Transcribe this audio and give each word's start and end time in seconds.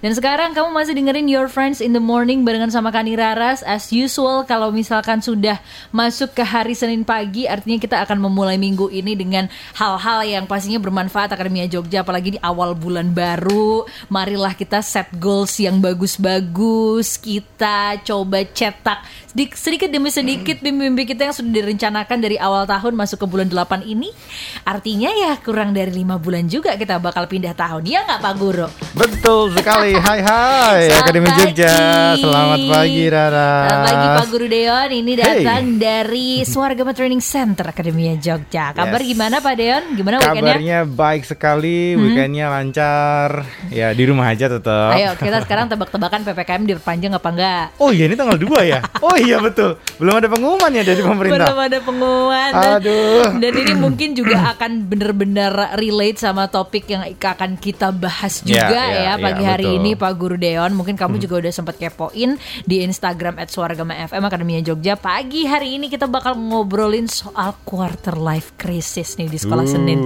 Dan 0.00 0.16
sekarang 0.16 0.56
kamu 0.56 0.72
masih 0.72 0.96
dengerin 0.96 1.28
Your 1.28 1.44
Friends 1.44 1.84
in 1.84 1.92
the 1.92 2.00
Morning 2.00 2.40
barengan 2.40 2.72
sama 2.72 2.88
Kani 2.88 3.20
Raras 3.20 3.60
as 3.60 3.92
usual 3.92 4.48
kalau 4.48 4.72
misalkan 4.72 5.20
sudah 5.20 5.60
masuk 5.92 6.32
ke 6.32 6.40
hari 6.40 6.72
Senin 6.72 7.04
pagi 7.04 7.44
artinya 7.44 7.76
kita 7.76 8.00
akan 8.08 8.16
memulai 8.16 8.56
minggu 8.56 8.88
ini 8.88 9.12
dengan 9.12 9.52
hal-hal 9.76 10.24
yang 10.24 10.48
pastinya 10.48 10.80
bermanfaat 10.80 11.36
Akademia 11.36 11.68
Jogja 11.68 12.00
apalagi 12.00 12.36
di 12.36 12.40
awal 12.40 12.72
bulan 12.72 13.12
baru. 13.12 13.84
Marilah 14.08 14.56
kita 14.56 14.80
set 14.80 15.12
goals 15.20 15.60
yang 15.60 15.84
bagus-bagus. 15.84 17.20
Kita 17.20 18.00
coba 18.00 18.40
cetak 18.40 19.04
sedikit 19.54 19.86
demi 19.92 20.10
sedikit 20.10 20.58
mimpi-mimpi 20.58 21.14
kita 21.14 21.30
yang 21.30 21.34
sudah 21.36 21.52
direncanakan 21.62 22.18
dari 22.18 22.36
awal 22.40 22.66
tahun 22.66 22.98
masuk 22.98 23.22
ke 23.22 23.26
bulan 23.28 23.46
8 23.46 23.86
ini. 23.86 24.10
Artinya 24.66 25.12
ya 25.12 25.38
kurang 25.38 25.70
dari 25.70 25.94
lima 25.94 26.18
bulan 26.18 26.50
juga 26.50 26.74
kita 26.74 26.98
bakal 26.98 27.30
pindah 27.30 27.54
tahun. 27.54 27.86
Ya 27.86 28.02
nggak 28.02 28.20
Pak 28.24 28.34
Guru? 28.40 28.66
Betul 28.98 29.54
sekali. 29.54 29.89
Hai 29.90 30.20
hai 30.20 30.86
Selamat 30.86 31.02
Akademi 31.02 31.28
Jogja. 31.32 31.66
pagi. 31.66 32.22
Selamat 32.22 32.58
pagi 32.64 33.02
Rara. 33.04 33.50
Selamat 33.60 33.82
pagi 33.84 34.06
Pak 34.12 34.26
Guru 34.28 34.46
Deon. 34.46 34.88
Ini 34.92 35.12
datang 35.16 35.64
dari 35.76 36.28
Swargama 36.42 36.92
Training 36.92 37.18
Center 37.18 37.66
Akademia 37.66 38.14
Jogja. 38.14 38.70
Kabar 38.70 38.96
Yes. 38.96 39.08
gimana 39.08 39.36
Pak 39.36 39.54
Deon? 39.56 39.82
Gimana 39.92 40.14
weekendnya? 40.16 40.54
Kabarnya 40.54 40.78
baik 40.86 41.22
sekali, 41.24 41.94
weekendnya 41.96 42.46
lancar. 42.48 43.42
Ya 43.68 43.90
di 43.90 44.04
rumah 44.04 44.28
aja 44.28 44.46
tetap. 44.48 44.94
Ayo 44.94 45.10
kita 45.16 45.42
sekarang 45.42 45.66
tebak-tebakan 45.66 46.22
PPKM 46.22 46.62
diperpanjang 46.68 47.12
apa 47.12 47.28
enggak? 47.28 47.64
Oh 47.76 47.90
iya 47.90 48.06
ini 48.06 48.14
tanggal 48.14 48.38
2 48.38 48.62
ya? 48.62 48.78
Oh 49.00 49.16
iya 49.16 49.42
betul. 49.42 49.74
Belum 49.96 50.14
ada 50.14 50.28
pengumuman 50.28 50.70
ya 50.70 50.82
dari 50.82 51.02
pemerintah. 51.02 51.50
Belum 51.50 51.58
ada 51.58 51.78
pengumuman. 51.80 52.50
Dan- 52.52 52.78
Aduh. 52.78 53.26
Dan 53.36 53.52
ini 53.56 53.72
mungkin 53.74 54.14
juga 54.14 54.54
akan 54.54 54.86
benar-benar 54.86 55.74
relate 55.74 56.18
sama 56.20 56.46
topik 56.46 56.86
yang 56.86 57.02
akan 57.02 57.56
kita 57.56 57.90
bahas 57.90 58.38
Ya, 58.42 58.54
juga 58.62 58.78
ya, 58.78 58.86
ya, 58.86 59.02
ya, 59.02 59.12
pagi 59.18 59.42
hari 59.42 59.64
betul. 59.64 59.76
ini 59.76 59.79
Pak 59.94 60.12
Guru 60.14 60.36
Deon. 60.36 60.70
Mungkin 60.70 60.94
kamu 60.94 61.16
juga 61.18 61.40
udah 61.40 61.50
sempat 61.50 61.76
kepoin 61.76 62.36
di 62.62 62.80
Instagram 62.80 63.40
@suaragama_fm 63.42 64.20
Akademia 64.20 64.60
Jogja. 64.60 64.94
Pagi 64.94 65.44
hari 65.44 65.76
ini 65.76 65.86
kita 65.86 66.04
bakal 66.04 66.34
ngobrolin 66.34 67.06
soal 67.06 67.56
quarter 67.62 68.14
life 68.14 68.52
crisis 68.54 69.16
nih 69.16 69.26
di 69.26 69.36
sekolah 69.36 69.58
Uh. 69.60 69.70
Senin. 69.70 69.98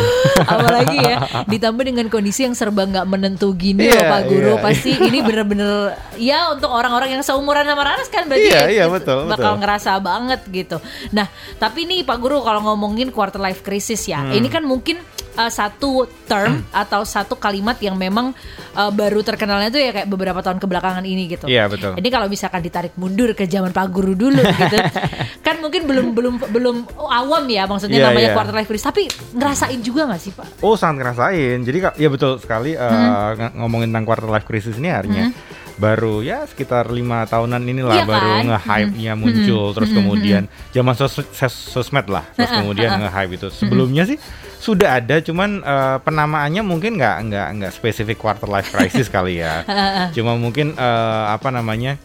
Apalagi 0.52 0.96
ya 0.98 1.16
ditambah 1.46 1.82
dengan 1.82 2.06
kondisi 2.06 2.42
yang 2.42 2.52
serba 2.52 2.84
nggak 2.84 3.06
menentu 3.06 3.52
gini 3.52 3.84
loh 3.84 3.94
Iya, 3.96 4.08
Pak 4.08 4.22
Guru. 4.26 4.52
iya. 4.52 4.62
Pasti 4.62 4.90
ini 4.94 5.18
bener-bener 5.20 5.72
ya 6.16 6.50
untuk 6.50 6.68
orang-orang 6.68 7.10
yang 7.10 7.22
seumuran 7.22 7.64
sama 7.64 7.82
Raras 7.82 8.08
kan 8.08 8.26
berarti 8.26 8.46
Iya, 8.46 8.60
ya, 8.62 8.72
iya, 8.72 8.84
betul, 8.86 9.26
bakal 9.26 9.56
betul. 9.56 9.60
ngerasa 9.62 9.90
banget 9.98 10.40
gitu. 10.46 10.76
Nah, 11.10 11.26
tapi 11.56 11.84
nih 11.84 12.02
Pak 12.02 12.18
Guru 12.18 12.40
kalau 12.40 12.60
ngomongin 12.62 13.08
quarter 13.08 13.38
life 13.38 13.60
crisis 13.60 14.04
ya, 14.04 14.18
Hmm. 14.18 14.32
ini 14.32 14.46
kan 14.46 14.62
mungkin 14.62 14.98
uh, 15.36 15.48
satu 15.48 16.04
term 16.24 16.64
atau 16.72 17.04
satu 17.04 17.36
kalimat 17.36 17.76
yang 17.78 17.94
memang 17.94 18.34
uh, 18.72 18.90
baru 18.90 19.20
terkenalnya 19.20 19.68
tuh 19.68 19.78
ya 19.78 19.90
kayak 19.92 20.08
beberapa 20.08 20.40
tahun 20.40 20.58
kebelakangan 20.58 21.04
ini 21.04 21.30
gitu. 21.30 21.46
Iya, 21.46 21.68
betul. 21.68 21.94
Ini 21.94 22.08
kalau 22.08 22.26
misalkan 22.26 22.60
ditarik 22.60 22.96
mundur 22.96 23.30
ke 23.32 23.44
zaman 23.44 23.70
Pak 23.70 23.86
Guru 23.88 24.12
dulu 24.12 24.40
gitu, 24.42 24.76
kan 25.46 25.60
mungkin 25.60 25.86
belum 25.86 26.06
belum 26.12 26.34
belum 26.50 26.76
awam 26.98 27.44
ya 27.46 27.64
maksudnya 27.64 28.00
Iya, 28.00 28.06
namanya 28.10 28.28
iya. 28.28 28.36
quarter 28.36 28.54
life 28.54 28.68
crisis. 28.68 28.86
Tapi 28.86 29.02
ngerasain 29.32 29.80
juga 29.80 30.08
nggak 30.08 30.20
sih 30.20 30.32
Pak? 30.32 30.46
Oh 30.60 30.74
sangat 30.74 31.04
ngerasain. 31.04 31.62
Jadi 31.62 31.78
ya 31.96 32.08
betul 32.08 32.40
sekali 32.40 32.72
eh, 32.72 32.82
Hmm. 32.86 33.36
ng- 33.36 33.54
ngomongin 33.60 33.92
tentang 33.92 34.06
quarter 34.06 34.26
life 34.26 34.44
crisis 34.44 34.76
ini 34.76 34.88
harinya 34.88 35.28
baru 35.76 36.20
ya 36.20 36.42
sekitar 36.42 36.88
lima 36.88 37.24
tahunan 37.24 37.60
inilah 37.60 37.94
Iya 37.94 38.04
baru 38.04 38.30
kan? 38.32 38.44
nge-hype-nya 38.48 39.12
muncul. 39.14 39.72
Terus 39.72 39.90
kemudian 39.90 40.42
zaman 40.70 40.92
sos- 40.92 41.28
sos- 41.28 41.68
sosmed 41.70 42.06
lah 42.06 42.24
terus 42.32 42.48
kemudian 42.50 42.96
nge-hype 42.98 43.32
itu. 43.34 43.48
Sebelumnya 43.50 44.04
sih 44.04 44.16
sudah 44.56 44.96
ada 44.96 45.20
cuman 45.20 45.60
eh, 45.60 45.96
penamaannya 46.00 46.60
mungkin 46.60 46.96
nggak 46.96 47.16
nggak 47.24 47.48
nggak 47.54 47.72
spesifik 47.72 48.16
quarter 48.16 48.46
life 48.46 48.68
crisis 48.68 49.06
kali 49.06 49.38
ya. 49.38 49.62
Cuma 50.16 50.32
mungkin 50.34 50.72
eh, 50.72 51.24
apa 51.28 51.48
namanya 51.48 52.00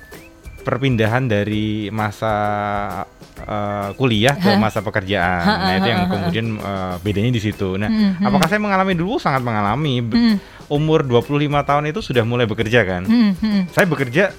perpindahan 0.62 1.26
dari 1.26 1.88
masa 1.90 2.34
eh, 3.42 3.90
kuliah 3.96 4.36
ke 4.36 4.52
masa 4.56 4.80
pekerjaan. 4.80 5.42
Nah, 5.42 5.74
itu 5.76 5.88
yang 5.88 6.02
kemudian 6.08 6.46
eh, 6.54 6.96
bedanya 7.00 7.32
di 7.32 7.42
situ. 7.42 7.76
Nah, 7.76 7.90
apakah 8.20 8.46
saya 8.46 8.60
mengalami 8.60 8.94
dulu? 8.94 9.18
Sangat 9.18 9.42
mengalami. 9.42 10.04
B- 10.04 10.38
umur 10.72 11.04
25 11.04 11.52
tahun 11.68 11.84
itu 11.92 12.00
sudah 12.00 12.24
mulai 12.24 12.48
bekerja 12.48 12.88
kan? 12.88 13.04
Hmm, 13.04 13.36
hmm. 13.36 13.62
Saya 13.76 13.84
bekerja 13.92 14.32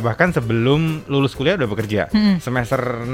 bahkan 0.00 0.32
sebelum 0.32 1.04
lulus 1.04 1.36
kuliah 1.36 1.60
udah 1.60 1.68
bekerja. 1.68 2.08
Semester 2.40 3.04
6 3.04 3.12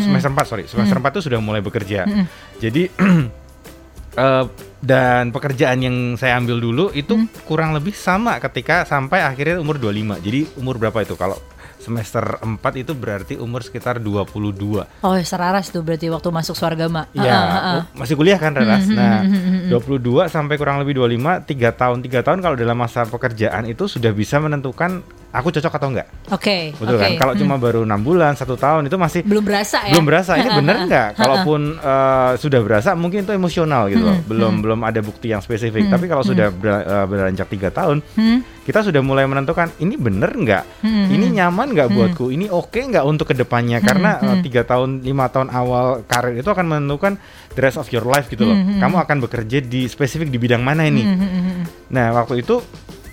semester 0.00 0.30
4 0.32 0.48
sorry, 0.48 0.64
semester 0.64 0.96
4 0.96 1.12
itu 1.12 1.22
sudah 1.28 1.40
mulai 1.44 1.60
bekerja. 1.60 2.08
Jadi 2.56 2.88
eh, 4.24 4.44
dan 4.78 5.34
pekerjaan 5.34 5.78
yang 5.84 5.96
saya 6.16 6.40
ambil 6.40 6.62
dulu 6.62 6.84
itu 6.96 7.28
kurang 7.44 7.76
lebih 7.76 7.92
sama 7.92 8.40
ketika 8.40 8.88
sampai 8.88 9.20
akhirnya 9.20 9.60
umur 9.60 9.76
25. 9.76 10.24
Jadi 10.24 10.40
umur 10.56 10.80
berapa 10.80 11.04
itu 11.04 11.12
kalau 11.12 11.36
semester 11.78 12.42
4 12.42 12.58
itu 12.76 12.92
berarti 12.92 13.34
umur 13.38 13.62
sekitar 13.62 13.98
22. 13.98 14.84
Oh, 15.00 15.14
seraras 15.22 15.70
tuh 15.70 15.80
berarti 15.80 16.10
waktu 16.10 16.28
masuk 16.28 16.54
Swargama. 16.54 17.06
Ya, 17.14 17.22
Ah, 17.24 17.38
ah, 17.38 17.56
ah. 17.56 17.74
oh, 17.78 17.84
masih 17.96 18.14
kuliah 18.14 18.36
kan 18.36 18.52
Raras. 18.52 18.90
Nah, 18.90 19.22
22 19.70 20.26
sampai 20.26 20.58
kurang 20.58 20.82
lebih 20.82 20.98
25, 20.98 21.44
3 21.46 21.70
tahun. 21.72 21.98
3 22.02 22.26
tahun 22.26 22.38
kalau 22.42 22.56
dalam 22.58 22.76
masa 22.76 23.06
pekerjaan 23.06 23.64
itu 23.64 23.86
sudah 23.86 24.10
bisa 24.10 24.38
menentukan 24.38 25.00
aku 25.38 25.48
cocok 25.50 25.72
atau 25.72 25.88
enggak. 25.88 26.08
Oke, 26.28 26.74
Betul 26.74 26.94
oke. 26.94 27.00
kan? 27.00 27.10
Kalau 27.16 27.32
Hmm. 27.32 27.40
cuma 27.40 27.54
baru 27.56 27.80
enam 27.82 27.98
bulan, 27.98 28.32
satu 28.32 28.54
tahun 28.54 28.84
itu 28.84 28.96
masih 28.96 29.20
belum 29.22 29.42
berasa 29.42 29.78
ya? 29.80 29.92
belum 29.92 30.04
berasa 30.04 30.32
ini 30.34 30.48
bener 30.52 30.76
nggak? 30.86 31.08
Kalaupun 31.14 31.60
eh, 31.74 32.32
sudah 32.36 32.60
berasa 32.60 32.90
mungkin 32.92 33.22
itu 33.22 33.32
emosional 33.32 33.86
gitu 33.86 34.02
loh. 34.02 34.14
Hmm, 34.14 34.26
Belum 34.26 34.52
belum 34.58 34.80
ada 34.82 34.98
bukti 34.98 35.28
yang 35.28 35.38
spesifik. 35.38 35.86
Tapi 35.86 36.04
kalau 36.04 36.20
sudah 36.20 36.50
ber- 36.50 36.82
eh, 36.82 37.06
beranjak 37.06 37.46
tiga 37.48 37.68
tahun, 37.68 38.02
kita 38.62 38.82
sudah 38.82 39.00
mulai 39.00 39.24
menentukan 39.24 39.72
ini 39.78 39.94
bener 39.94 40.28
nggak? 40.28 40.64
Hmm, 40.80 41.06
Ini 41.08 41.26
nyaman 41.34 41.72
nggak 41.72 41.88
buatku? 41.88 42.28
Ini 42.28 42.48
oke 42.48 42.80
nggak 42.84 43.04
untuk 43.04 43.26
ke 43.26 43.34
depannya? 43.34 43.80
Karena 43.80 44.18
eh, 44.18 44.36
tiga 44.40 44.62
tahun 44.62 45.00
lima 45.00 45.26
tahun 45.26 45.48
awal 45.48 46.04
karir 46.04 46.34
itu 46.34 46.46
akan 46.46 46.66
menentukan 46.66 47.16
the 47.50 47.60
rest 47.60 47.76
of 47.76 47.88
your 47.88 48.02
life 48.02 48.26
gitu 48.26 48.42
loh. 48.42 48.52
Hmm, 48.54 48.76
Kamu 48.78 48.96
akan 48.98 49.16
bekerja 49.20 49.58
di 49.60 49.86
spesifik 49.86 50.28
di 50.28 50.36
bidang 50.36 50.60
mana 50.60 50.84
ini? 50.84 51.06
Nah 51.88 52.12
waktu 52.12 52.42
itu 52.42 52.60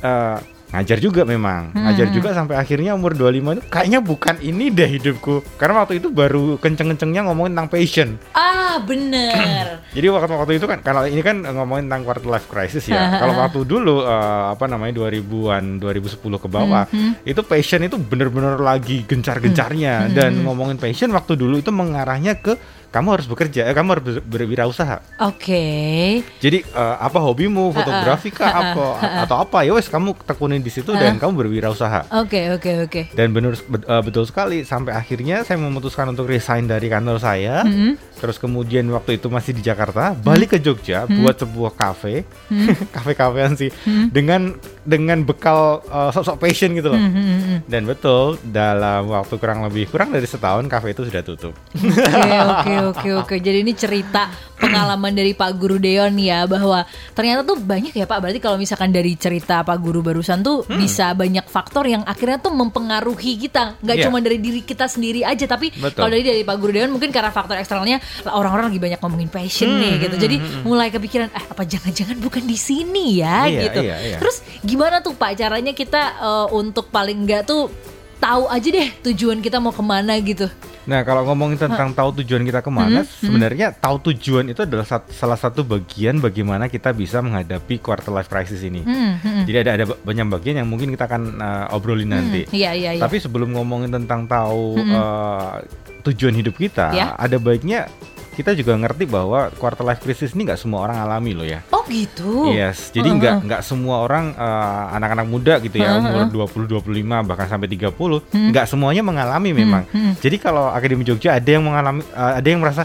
eh, 0.01 0.37
ngajar 0.75 0.97
juga 0.99 1.21
memang. 1.23 1.71
Hmm, 1.71 1.87
ngajar 1.87 2.07
juga 2.11 2.29
sampai 2.35 2.59
akhirnya 2.59 2.91
umur 2.93 3.15
25 3.15 3.55
itu 3.55 3.63
kayaknya 3.71 3.99
bukan 4.03 4.35
ini 4.43 4.67
deh 4.69 4.89
hidupku. 4.99 5.41
Karena 5.55 5.81
waktu 5.81 6.03
itu 6.03 6.11
baru 6.11 6.59
kenceng-kencengnya 6.59 7.23
ngomongin 7.25 7.55
tentang 7.55 7.69
passion. 7.71 8.09
Ah, 8.35 8.83
bener. 8.83 9.79
jadi 9.95 10.07
waktu 10.11 10.35
waktu 10.35 10.53
itu 10.59 10.67
kan 10.67 10.83
kalau 10.83 11.07
ini 11.07 11.23
kan 11.23 11.41
ngomongin 11.41 11.87
tentang 11.87 12.03
quarter 12.03 12.27
life 12.27 12.47
crisis 12.51 12.85
ya. 12.91 13.07
Kalau 13.25 13.33
waktu 13.39 13.63
dulu 13.63 14.03
eh, 14.03 14.43
apa 14.51 14.67
namanya 14.67 15.07
2000-an 15.07 15.79
2010 15.79 16.19
ke 16.19 16.49
bawah 16.51 16.87
Hmm, 16.91 17.17
itu 17.23 17.41
passion 17.41 17.81
itu 17.81 17.95
bener-bener 17.97 18.59
lagi 18.59 19.07
gencar-gencarnya. 19.07 20.11
Dan 20.11 20.43
ngomongin 20.43 20.75
passion 20.75 21.09
waktu 21.15 21.39
dulu 21.39 21.59
itu 21.59 21.71
mengarahnya 21.71 22.37
ke 22.37 22.59
kamu 22.95 23.19
harus 23.19 23.27
bekerja 23.27 23.67
eh, 23.67 23.75
kamu 23.75 23.89
harus 23.91 24.03
ber- 24.07 24.23
berwirausaha. 24.23 25.03
Oke. 25.19 25.63
jadi 26.39 26.63
eh, 26.63 26.95
apa 26.97 27.19
hobimu? 27.19 27.75
Fotografi 27.75 28.31
kah? 28.31 28.71
Apa? 28.71 28.85
Atau 29.27 29.37
apa? 29.37 29.67
Ya 29.67 29.75
wes 29.75 29.85
kamu 29.85 30.15
tekunin 30.23 30.63
di 30.63 30.71
situ 30.71 30.95
dan 30.95 31.19
kamu 31.19 31.43
berwirausaha. 31.43 32.07
Oke, 32.15 32.55
oke, 32.55 32.87
oke. 32.87 33.01
dan 33.11 33.35
benar 33.35 33.59
eh, 33.59 34.01
betul 34.01 34.23
sekali. 34.23 34.63
Sampai 34.63 34.95
akhirnya 34.95 35.43
saya 35.43 35.59
memutuskan 35.59 36.07
untuk 36.07 36.25
resign 36.25 36.65
dari 36.65 36.87
kantor 36.87 37.19
saya. 37.19 37.67
Terus 38.15 38.39
kemudian 38.39 38.87
waktu 38.89 39.19
itu 39.19 39.27
masih 39.27 39.51
di 39.51 39.59
Jakarta 39.59 40.15
balik 40.15 40.55
ke 40.55 40.63
Jogja 40.63 41.03
buat 41.05 41.35
sebuah 41.35 41.75
kafe. 41.75 42.23
Kafe 42.95 43.11
kafean 43.11 43.53
sih. 43.53 43.67
Dengan 44.07 44.55
dengan 44.85 45.19
bekal 45.21 45.83
eh, 45.83 46.11
sosok 46.11 46.39
passion 46.39 46.71
gitu 46.71 46.87
loh. 46.87 47.01
Dan 47.65 47.83
betul 47.83 48.39
dalam 48.45 49.09
waktu 49.09 49.35
kurang 49.35 49.65
lebih 49.65 49.89
kurang 49.89 50.13
dari 50.13 50.23
setahun 50.23 50.63
kafe 50.65 50.93
itu 50.93 51.03
sudah 51.03 51.21
tutup. 51.21 51.53
Oke, 51.73 52.31
oke, 52.39 52.73
oke, 52.87 53.09
oke. 53.15 53.35
Jadi 53.37 53.57
ini 53.59 53.73
cerita 53.73 54.27
pengalaman 54.55 55.11
dari 55.11 55.31
Pak 55.31 55.51
Guru 55.53 55.75
Deon 55.75 56.15
ya 56.15 56.43
bahwa 56.45 56.81
ternyata 57.11 57.43
tuh 57.43 57.57
banyak 57.57 57.91
ya 57.91 58.03
Pak. 58.03 58.19
Berarti 58.19 58.39
kalau 58.39 58.55
misalkan 58.55 58.89
dari 58.89 59.13
cerita 59.13 59.61
Pak 59.61 59.77
Guru 59.77 59.99
barusan 59.99 60.39
tuh 60.39 60.63
Hmm. 60.63 60.77
bisa 60.77 61.11
banyak 61.11 61.45
faktor 61.45 61.85
yang 61.85 62.01
akhirnya 62.03 62.37
tuh 62.37 62.51
mempengaruhi 62.51 63.37
kita. 63.37 63.77
Nggak 63.79 63.95
Iya. 63.95 64.05
cuma 64.05 64.17
dari 64.19 64.37
diri 64.37 64.61
kita 64.61 64.85
sendiri 64.85 65.21
aja, 65.21 65.45
tapi 65.45 65.69
kalau 65.91 66.09
dari 66.09 66.23
dari 66.23 66.41
Pak 66.41 66.55
Guru 66.55 66.71
Deon 66.71 66.89
mungkin 66.89 67.09
karena 67.09 67.29
faktor 67.29 67.55
eksternalnya 67.55 67.99
orang-orang 68.27 68.69
lagi 68.69 68.79
banyak 68.79 68.99
ngomongin 68.99 69.27
passion 69.27 69.67
Hmm, 69.67 69.79
nih 69.79 69.93
gitu. 70.01 70.15
Jadi 70.17 70.35
mulai 70.61 70.87
kepikiran, 70.87 71.29
eh 71.29 71.45
apa 71.45 71.63
jangan-jangan 71.63 72.17
bukan 72.17 72.43
di 72.43 72.55
sini 72.55 73.19
ya 73.19 73.45
Iya, 73.45 73.61
gitu. 73.65 73.79
iya, 73.81 73.97
iya. 74.01 74.17
Terus 74.17 74.39
gimana 74.61 74.99
tuh 74.99 75.13
Pak 75.13 75.35
caranya 75.35 75.71
kita 75.71 76.01
eh, 76.17 76.47
untuk 76.51 76.87
paling 76.87 77.21
enggak 77.21 77.43
tuh 77.43 77.67
tahu 78.15 78.47
aja 78.47 78.67
deh 78.71 78.89
tujuan 79.03 79.37
kita 79.37 79.59
mau 79.59 79.69
ke 79.69 79.81
mana 79.81 80.15
gitu. 80.17 80.47
Nah, 80.85 81.01
kalau 81.01 81.25
ngomongin 81.25 81.57
tentang 81.57 81.89
tahu 81.91 82.21
tujuan 82.21 82.41
kita 82.41 82.61
ke 82.61 82.69
mana, 82.69 83.01
sebenarnya 83.01 83.73
tahu 83.73 84.13
tujuan 84.13 84.45
itu 84.47 84.61
adalah 84.61 84.85
sat- 84.85 85.09
salah 85.09 85.33
satu 85.33 85.61
bagian 85.61 86.17
bagaimana 86.17 86.65
kita 86.65 86.89
bisa 86.91 87.19
menghadapi 87.19 87.77
quarter 87.77 88.09
life 88.09 88.27
crisis 88.27 88.61
ini. 88.61 88.81
Hmm, 88.81 89.17
hmm. 89.17 89.43
Jadi 89.43 89.57
ada 89.59 89.71
ada 89.73 89.85
ba- 89.85 89.99
banyak 89.99 90.25
bagian 90.31 90.55
yang 90.59 90.69
mungkin 90.69 90.89
kita 90.89 91.05
akan 91.05 91.21
uh, 91.37 91.73
obrolin 91.73 92.09
nanti. 92.09 92.45
Iya, 92.47 92.71
iya, 92.71 92.91
iya. 92.93 93.01
Tapi 93.01 93.17
sebelum 93.17 93.51
ngomongin 93.51 93.89
tentang 93.89 94.25
tahu 94.25 94.77
uh, 94.79 95.57
tujuan 96.03 96.33
hidup 96.33 96.53
kita, 96.53 96.93
Ya. 96.93 97.17
ada 97.17 97.35
baiknya 97.35 97.89
kita 98.35 98.51
juga 98.51 98.75
ngerti 98.75 99.07
bahwa 99.07 99.47
quarter 99.55 99.87
life 99.87 100.03
crisis 100.03 100.35
ini 100.35 100.51
nggak 100.51 100.59
semua 100.59 100.83
orang 100.83 100.97
alami 100.99 101.31
loh 101.31 101.47
ya. 101.47 101.63
Oh 101.71 101.81
gitu. 101.87 102.51
Yes, 102.51 102.91
jadi 102.91 103.07
nggak 103.07 103.35
nggak 103.47 103.61
semua 103.63 104.03
orang 104.03 104.35
uh, 104.35 104.91
anak-anak 104.91 105.25
muda 105.25 105.53
gitu 105.63 105.79
ya 105.79 105.95
Uh-uh. 105.97 106.27
umur 106.27 106.51
20 106.51 106.83
25 106.83 107.27
bahkan 107.27 107.47
sampai 107.47 107.67
30 107.71 107.95
nggak 108.51 108.65
semuanya 108.67 109.01
mengalami 109.01 109.55
memang. 109.55 109.83
hmm. 109.87 110.19
Jadi 110.19 110.35
kalau 110.37 110.67
Akademi 110.69 111.07
Jogja 111.07 111.39
ada 111.39 111.49
yang 111.49 111.63
mengalami 111.63 112.03
uh, 112.11 112.33
ada 112.35 112.47
yang 112.47 112.59
merasa 112.59 112.83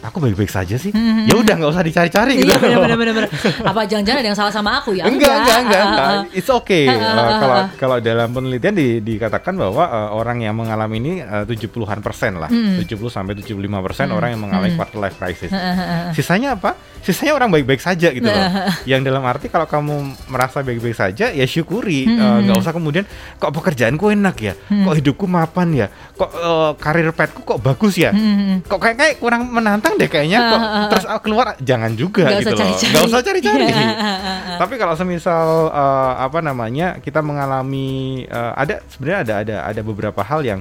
aku 0.00 0.16
baik-baik 0.18 0.48
saja 0.48 0.74
sih. 0.74 0.88
Hmm, 0.88 1.28
Ya 1.28 1.34
udah 1.34 1.54
nggak 1.54 1.70
usah 1.70 1.82
dicari-cari 1.82 2.40
gitu. 2.40 2.48
Iya 2.48 2.78
benar 2.78 2.96
benar 2.96 3.12
benar. 3.12 3.28
Apa 3.70 3.80
jangan-jangan 3.84 4.18
ada 4.18 4.28
yang 4.28 4.38
salah 4.38 4.48
sama 4.50 4.78
aku 4.78 4.96
ya? 4.96 5.04
enggak, 5.04 5.28
enggak, 5.34 5.58
enggak, 5.60 5.82
enggak. 5.84 6.06
Ah, 6.06 6.14
ah, 6.22 6.22
It's 6.32 6.48
okay. 6.48 6.84
Ah, 6.86 6.94
Uh, 6.94 7.04
ah, 7.12 7.36
kalau 7.36 7.56
kalau 7.76 7.96
dalam 7.98 8.28
penelitian 8.30 8.72
di, 8.72 8.98
dikatakan 8.98 9.52
bahwa 9.52 9.84
uh, 9.84 10.10
orang 10.12 10.40
yang 10.40 10.54
mengalami 10.54 10.96
ini 10.96 11.12
uh, 11.20 11.44
70-an 11.44 12.00
persen 12.00 12.38
lah. 12.38 12.48
Hmm. 12.48 12.80
70 12.80 12.88
sampai 13.06 13.34
75 13.36 13.58
persen 13.82 14.08
orang 14.08 14.32
yang 14.32 14.40
mengalami 14.40 14.72
quarter 14.72 14.96
life 14.96 15.16
crisis. 15.16 15.50
ah, 15.50 15.58
ah. 15.58 16.02
Sisanya 16.12 16.56
apa? 16.56 16.72
Sisanya 17.02 17.34
orang 17.34 17.50
baik-baik 17.50 17.82
saja 17.82 18.08
gitu 18.08 18.24
loh. 18.24 18.44
Yang 18.86 19.00
dalam 19.04 19.22
arti 19.22 19.50
kalau 19.50 19.66
kamu 19.66 19.94
merasa 20.30 20.62
baik-baik 20.62 20.94
saja 20.94 21.28
ya 21.28 21.44
syukuri. 21.44 22.06
Hmm, 22.06 22.20
Uh, 22.22 22.38
nggak 22.38 22.54
usah 22.54 22.70
kemudian 22.70 23.02
kok 23.34 23.50
pekerjaanku 23.50 24.14
enak 24.14 24.36
ya, 24.38 24.54
kok 24.54 24.94
hidupku 24.94 25.26
mapan 25.26 25.74
ya, 25.74 25.86
kok 26.14 26.30
uh, 26.30 26.70
karir 26.78 27.10
petku 27.10 27.42
kok 27.42 27.58
bagus 27.58 27.98
ya, 27.98 28.14
Hmm, 28.14 28.62
kok 28.62 28.78
kayak 28.78 28.94
kayak 28.94 29.14
kurang 29.18 29.50
menantang 29.50 29.81
deh 29.98 30.06
kayaknya. 30.06 30.38
Kok 30.40 30.50
Ah, 30.52 30.62
ah, 30.62 30.72
ah. 30.78 30.86
terus 30.88 31.04
keluar 31.18 31.46
jangan 31.58 31.92
juga 31.92 32.24
Nggak 32.28 32.38
gitu 32.38 32.46
usah 32.46 32.52
loh. 32.52 32.60
cari-cari. 32.62 32.90
Nggak 32.92 33.04
usah 33.06 33.20
cari-cari. 33.22 33.64
Tapi 34.62 34.74
kalau 34.76 34.94
semisal 34.94 35.46
uh, 35.68 36.12
apa 36.18 36.38
namanya 36.38 36.98
kita 36.98 37.18
mengalami 37.20 37.88
uh, 38.26 38.52
ada 38.54 38.78
sebenarnya 38.86 39.18
ada 39.22 39.34
ada 39.42 39.56
ada 39.68 39.80
beberapa 39.82 40.20
hal 40.20 40.40
yang 40.42 40.60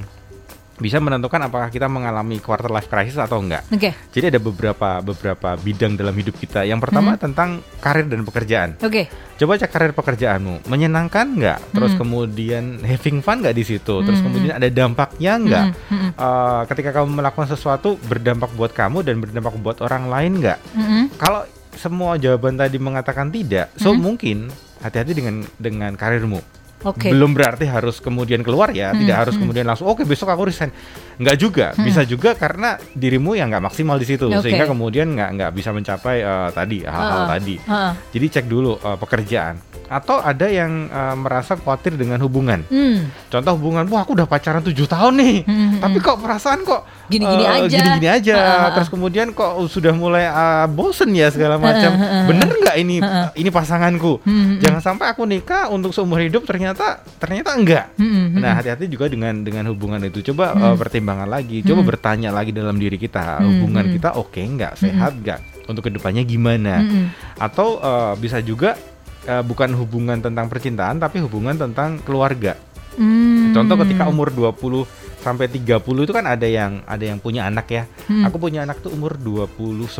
bisa 0.82 0.98
menentukan 0.98 1.38
apakah 1.46 1.70
kita 1.70 1.86
mengalami 1.86 2.42
quarter 2.42 2.74
life 2.74 2.90
crisis 2.90 3.22
atau 3.22 3.38
enggak. 3.38 3.62
Oke. 3.70 3.94
Jadi 4.10 4.34
ada 4.34 4.40
beberapa 4.42 4.98
beberapa 5.06 5.54
bidang 5.62 5.94
dalam 5.94 6.18
hidup 6.18 6.34
kita. 6.42 6.66
Yang 6.66 6.90
pertama 6.90 7.14
tentang 7.22 7.62
karir 7.78 8.10
dan 8.10 8.26
pekerjaan. 8.26 8.82
Oke. 8.82 9.06
Coba 9.38 9.58
cek 9.58 9.74
karir 9.74 9.94
pekerjaanmu, 9.94 10.70
menyenangkan 10.70 11.26
nggak? 11.38 11.60
Terus 11.74 11.94
kemudian 11.98 12.82
having 12.82 13.22
fun 13.22 13.42
nggak 13.42 13.58
di 13.58 13.64
situ? 13.66 13.96
Terus 14.06 14.22
kemudian 14.22 14.58
ada 14.58 14.70
dampaknya 14.70 15.38
nggak? 15.38 15.66
Hmm, 15.88 16.00
Uh, 16.22 16.68
ketika 16.68 16.92
kamu 16.92 17.24
melakukan 17.24 17.50
sesuatu 17.50 17.96
berdampak 18.06 18.52
buat 18.54 18.76
kamu 18.76 19.02
dan 19.02 19.24
berdampak 19.24 19.56
buat 19.64 19.80
orang 19.82 20.12
lain 20.12 20.44
nggak? 20.44 20.60
Mm-mm. 20.76 21.04
Kalau 21.18 21.48
semua 21.74 22.20
jawaban 22.20 22.60
tadi 22.60 22.78
mengatakan 22.78 23.32
tidak, 23.32 23.72
so 23.80 23.96
mungkin 23.96 24.52
hati-hati 24.84 25.16
dengan 25.16 25.46
dengan 25.56 25.96
karirmu. 25.96 26.42
Oke. 26.82 27.10
Belum 27.10 27.32
berarti 27.32 27.66
harus 27.66 27.98
kemudian 27.98 28.42
keluar 28.42 28.74
ya, 28.74 28.90
tidak 28.92 29.18
harus 29.28 29.36
kemudian 29.38 29.64
langsung 29.64 29.86
oke 29.86 30.02
besok 30.02 30.30
aku 30.30 30.50
resign. 30.50 30.74
Nggak 31.16 31.38
juga, 31.38 31.66
bisa 31.78 32.02
juga 32.02 32.34
karena 32.34 32.76
dirimu 32.92 33.38
yang 33.38 33.54
nggak 33.54 33.62
maksimal 33.64 33.96
di 33.96 34.06
situ 34.06 34.26
Oke. 34.26 34.42
sehingga 34.42 34.66
kemudian 34.66 35.14
nggak 35.14 35.30
nggak 35.38 35.52
bisa 35.54 35.70
mencapai 35.70 36.18
eh, 36.20 36.50
tadi 36.52 36.78
hal-hal 36.82 37.22
Ah, 37.22 37.30
tadi. 37.30 37.56
ah. 37.66 37.94
Jadi 38.10 38.26
cek 38.28 38.46
dulu 38.46 38.76
eh, 38.76 38.98
pekerjaan. 38.98 39.56
Atau 39.92 40.18
ada 40.18 40.48
yang 40.48 40.88
eh, 40.88 41.16
merasa 41.16 41.54
khawatir 41.54 42.00
dengan 42.00 42.16
hubungan. 42.18 42.64
Hmm. 42.66 43.12
Contoh 43.28 43.60
hubungan, 43.60 43.84
wah 43.86 44.02
aku 44.02 44.16
udah 44.16 44.24
pacaran 44.24 44.64
tujuh 44.64 44.88
tahun 44.88 45.20
nih, 45.20 45.36
Hmm, 45.44 45.72
tapi 45.78 46.00
kok 46.00 46.16
perasaan 46.18 46.64
kok 46.64 46.88
Gini-gini 47.06 47.44
eh, 47.44 47.56
aja. 47.60 47.68
gini-gini 47.68 48.08
aja. 48.08 48.36
Ah, 48.36 48.48
ah. 48.48 48.70
Terus 48.72 48.88
kemudian 48.88 49.36
kok 49.36 49.52
sudah 49.68 49.92
mulai 49.92 50.24
eh, 50.24 50.66
bosen 50.72 51.12
ya 51.12 51.28
segala 51.28 51.60
macam. 51.60 51.92
Bener 52.24 52.48
nggak 52.48 52.78
ini 52.78 53.04
ini 53.36 53.50
pasanganku? 53.52 54.24
Hmm, 54.24 54.64
Jangan 54.64 54.80
sampai 54.82 55.12
aku 55.12 55.28
nikah 55.28 55.68
untuk 55.68 55.92
seumur 55.92 56.18
hidup 56.18 56.48
ternyata 56.48 57.04
ternyata 57.20 57.52
enggak. 57.52 57.92
Hmm, 57.96 58.32
Nah 58.34 58.56
hati-hati 58.56 58.88
juga 58.88 59.06
dengan 59.06 59.44
dengan 59.44 59.68
hubungan 59.68 60.00
itu. 60.02 60.24
Coba 60.24 60.56
eh, 60.56 60.76
pertimbangan 60.80 61.28
lagi, 61.28 61.60
coba 61.62 61.84
bertanya 61.84 62.32
lagi 62.32 62.56
dalam 62.56 62.80
diri 62.80 62.96
kita 62.96 63.44
hubungan 63.44 63.92
kita 63.92 64.16
oke 64.16 64.40
nggak, 64.40 64.74
sehat 64.78 65.20
nggak, 65.20 65.68
untuk 65.68 65.84
ke 65.84 65.92
depannya 65.92 66.24
gimana? 66.24 66.80
Hmm, 66.80 67.12
Atau 67.36 67.76
eh, 67.76 68.14
bisa 68.16 68.40
juga 68.40 68.80
eh, 69.28 69.44
bukan 69.44 69.74
hubungan 69.78 70.18
tentang 70.22 70.48
percintaan 70.48 70.98
tapi 70.98 71.22
hubungan 71.22 71.58
tentang 71.58 72.02
keluarga. 72.02 72.58
Hmm. 72.96 73.56
Contoh 73.56 73.80
ketika 73.88 74.08
umur 74.12 74.32
20 74.36 74.84
sampai 75.22 75.46
30 75.48 75.80
itu 76.04 76.14
kan 76.18 76.26
ada 76.26 76.44
yang 76.50 76.82
ada 76.84 77.06
yang 77.06 77.22
punya 77.22 77.46
anak 77.48 77.70
ya. 77.72 77.84
Aku 78.28 78.42
punya 78.42 78.66
anak 78.66 78.82
tuh 78.82 78.92
umur 78.92 79.16
29, 79.16 79.96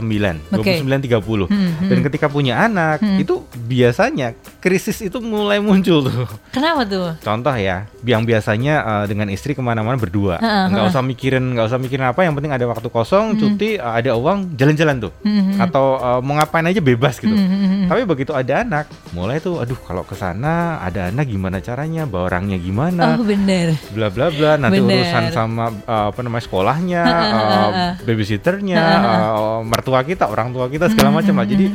Oke. 0.52 0.82
29 0.82 1.08
30. 1.08 1.48
Hmm, 1.48 1.72
Dan 1.88 2.00
ketika 2.04 2.28
punya 2.28 2.58
anak 2.66 3.00
itu 3.22 3.46
biasanya 3.70 4.34
krisis 4.62 5.02
itu 5.02 5.18
mulai 5.18 5.58
muncul 5.58 6.06
tuh. 6.06 6.30
Kenapa 6.54 6.86
tuh? 6.86 7.18
Contoh 7.18 7.52
ya, 7.52 7.90
yang 8.06 8.22
biasanya 8.22 8.76
eh, 9.02 9.06
dengan 9.10 9.28
istri 9.28 9.52
ke 9.52 9.60
mana-mana 9.60 9.98
berdua, 9.98 10.38
nggak 10.38 10.86
usah 10.88 11.02
mikirin, 11.02 11.58
nggak 11.58 11.66
usah 11.66 11.82
mikirin 11.82 12.06
apa, 12.06 12.22
yang 12.22 12.38
penting 12.38 12.54
ada 12.54 12.70
waktu 12.70 12.86
kosong, 12.88 13.36
cuti, 13.36 13.76
eh, 13.76 13.82
ada 13.82 14.14
uang, 14.14 14.54
jalan-jalan 14.54 15.02
tuh, 15.02 15.12
Hmm, 15.26 15.58
atau 15.58 15.98
eh, 15.98 16.20
mau 16.22 16.38
ngapain 16.38 16.62
aja 16.64 16.78
bebas 16.78 17.18
gitu. 17.18 17.34
hmm, 17.34 17.42
hmm, 17.42 17.60
hmm. 17.66 17.86
Tapi 17.90 18.02
begitu 18.06 18.32
ada 18.32 18.62
anak, 18.62 18.86
mulai 19.12 19.42
tuh, 19.42 19.58
aduh 19.58 19.82
kalau 19.82 20.06
ke 20.06 20.14
sana 20.14 20.78
ada 20.80 21.10
anak 21.10 21.26
gimana 21.26 21.58
caranya, 21.58 22.06
bawa 22.06 22.30
orangnya 22.30 22.62
gimana, 22.62 23.18
Oh 23.18 23.26
bener. 23.26 23.74
bla 23.92 24.14
bla 24.14 24.30
bla, 24.30 24.56
nanti 24.56 24.78
Bener. 24.78 25.02
urusan 25.02 25.24
sama 25.34 25.74
eh, 25.74 26.06
apa 26.14 26.20
namanya 26.22 26.44
sekolahnya, 26.46 27.02
heeh. 27.02 27.90
babysitternya, 28.06 28.78
eh, 28.78 29.60
mertua 29.66 30.06
kita, 30.06 30.30
orang 30.30 30.54
tua 30.54 30.70
kita 30.70 30.86
segala 30.88 31.18
macam 31.18 31.34
lah. 31.34 31.48
Jadi 31.50 31.66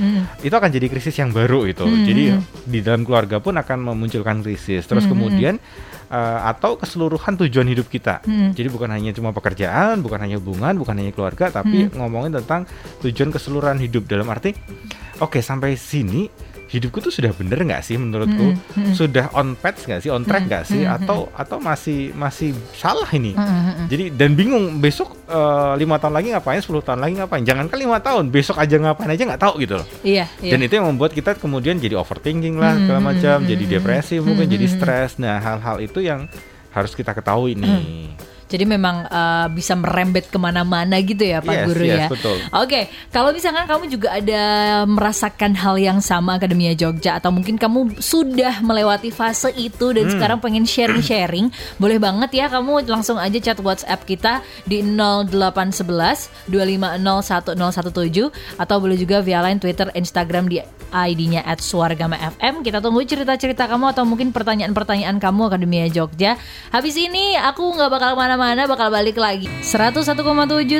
itu 0.40 0.54
akan 0.54 0.70
jadi 0.70 0.86
krisis 0.86 1.16
yang 1.18 1.34
baru 1.34 1.66
itu. 1.66 1.82
Jadi 1.82 2.24
di 2.76 2.80
dalam 2.84 3.02
keluarga 3.02 3.40
pun 3.40 3.56
akan 3.56 3.92
memunculkan 3.92 4.44
krisis. 4.44 4.84
Terus 4.84 5.08
kemudian 5.08 5.56
eh, 6.12 6.40
atau 6.44 6.76
keseluruhan 6.76 7.40
tujuan 7.40 7.66
hidup 7.72 7.88
kita. 7.88 8.20
Jadi 8.52 8.68
bukan 8.68 8.92
hanya 8.92 9.10
cuma 9.16 9.32
pekerjaan, 9.32 10.04
bukan 10.04 10.20
hanya 10.20 10.36
hubungan, 10.36 10.76
bukan 10.76 10.94
hanya 11.00 11.12
keluarga, 11.16 11.48
tapi 11.48 11.88
ngomongin 11.96 12.36
tentang 12.42 12.68
tujuan 13.00 13.32
keseluruhan 13.32 13.80
hidup 13.80 14.04
dalam 14.04 14.28
arti 14.28 14.52
oke 15.20 15.40
sampai 15.40 15.76
sini 15.76 16.28
hidupku 16.66 16.98
tuh 16.98 17.14
sudah 17.14 17.30
bener 17.30 17.62
nggak 17.62 17.82
sih 17.82 17.96
menurutku? 17.98 18.58
Sudah 18.92 19.30
on 19.34 19.54
path 19.54 19.86
nggak 19.86 20.00
sih? 20.02 20.10
On 20.10 20.22
track 20.26 20.50
nggak 20.50 20.64
sih? 20.66 20.82
atau 20.86 21.30
atau 21.34 21.58
masih 21.62 22.10
masih 22.14 22.54
salah 22.74 23.06
ini? 23.14 23.34
Jadi 23.86 24.10
dan 24.14 24.34
bingung 24.34 24.82
besok 24.82 25.14
eh, 25.30 25.72
lima 25.78 25.98
tahun 26.02 26.14
lagi 26.18 26.28
ngapain? 26.34 26.60
10 26.62 26.82
tahun 26.82 27.00
lagi 27.02 27.14
ngapain? 27.22 27.42
Jangankan 27.46 27.78
lima 27.78 27.98
tahun 28.02 28.24
besok 28.30 28.58
aja 28.58 28.76
ngapain 28.78 29.10
aja 29.10 29.22
nggak 29.22 29.42
tahu 29.42 29.54
gitu 29.62 29.74
loh. 29.78 29.86
Iya. 30.02 30.26
iya. 30.42 30.52
dan 30.54 30.60
itu 30.62 30.74
yang 30.78 30.86
membuat 30.90 31.14
kita 31.14 31.38
kemudian 31.38 31.78
jadi 31.78 31.98
overthinking 31.98 32.58
lah 32.58 32.74
segala 32.78 33.00
macam 33.00 33.46
jadi 33.46 33.64
depresi 33.78 34.18
mungkin 34.18 34.50
jadi 34.50 34.66
stres. 34.66 35.18
Nah 35.22 35.38
hal-hal 35.38 35.78
itu 35.82 36.02
yang 36.02 36.26
harus 36.74 36.92
kita 36.92 37.16
ketahui 37.16 37.56
nih 37.56 38.12
Jadi 38.46 38.62
memang 38.62 39.10
uh, 39.10 39.50
bisa 39.50 39.74
merembet 39.74 40.30
ke 40.30 40.38
mana-mana 40.38 41.02
gitu 41.02 41.26
ya 41.26 41.42
Pak 41.42 41.54
Yes, 41.54 41.66
Guru 41.66 41.82
yes, 41.82 41.98
ya. 41.98 42.06
betul. 42.06 42.38
Oke, 42.54 42.86
kalau 43.10 43.34
misalkan 43.34 43.66
kamu 43.66 43.90
juga 43.90 44.14
ada 44.14 44.42
merasakan 44.86 45.58
hal 45.58 45.74
yang 45.82 45.98
sama 45.98 46.38
Akademia 46.38 46.78
Jogja 46.78 47.18
atau 47.18 47.34
mungkin 47.34 47.58
kamu 47.58 47.98
sudah 47.98 48.62
melewati 48.62 49.10
fase 49.10 49.50
itu 49.58 49.90
dan 49.90 50.06
sekarang 50.06 50.38
pengen 50.38 50.62
sharing-sharing, 50.62 51.50
boleh 51.82 51.98
banget 51.98 52.30
ya 52.38 52.46
kamu 52.46 52.86
langsung 52.86 53.18
aja 53.18 53.38
chat 53.42 53.58
WhatsApp 53.58 54.06
kita 54.06 54.46
di 54.62 54.78
0811 54.82 56.46
2501017 56.46 58.62
atau 58.62 58.76
boleh 58.78 58.94
juga 58.94 59.26
via 59.26 59.42
line 59.42 59.58
Twitter, 59.58 59.90
Instagram 59.90 60.46
di 60.46 60.62
ID-nya 61.04 61.44
@suargama_fm. 61.44 62.64
Kita 62.64 62.80
tunggu 62.80 63.04
cerita-cerita 63.04 63.68
kamu 63.68 63.92
atau 63.92 64.08
mungkin 64.08 64.32
pertanyaan-pertanyaan 64.32 65.20
kamu 65.20 65.52
Akademia 65.52 65.86
Jogja. 65.92 66.40
Habis 66.72 66.96
ini 66.96 67.36
aku 67.36 67.76
nggak 67.76 67.92
bakal 67.92 68.12
mana-mana, 68.16 68.64
bakal 68.64 68.88
balik 68.88 69.20
lagi. 69.20 69.44
101,7 69.60 70.16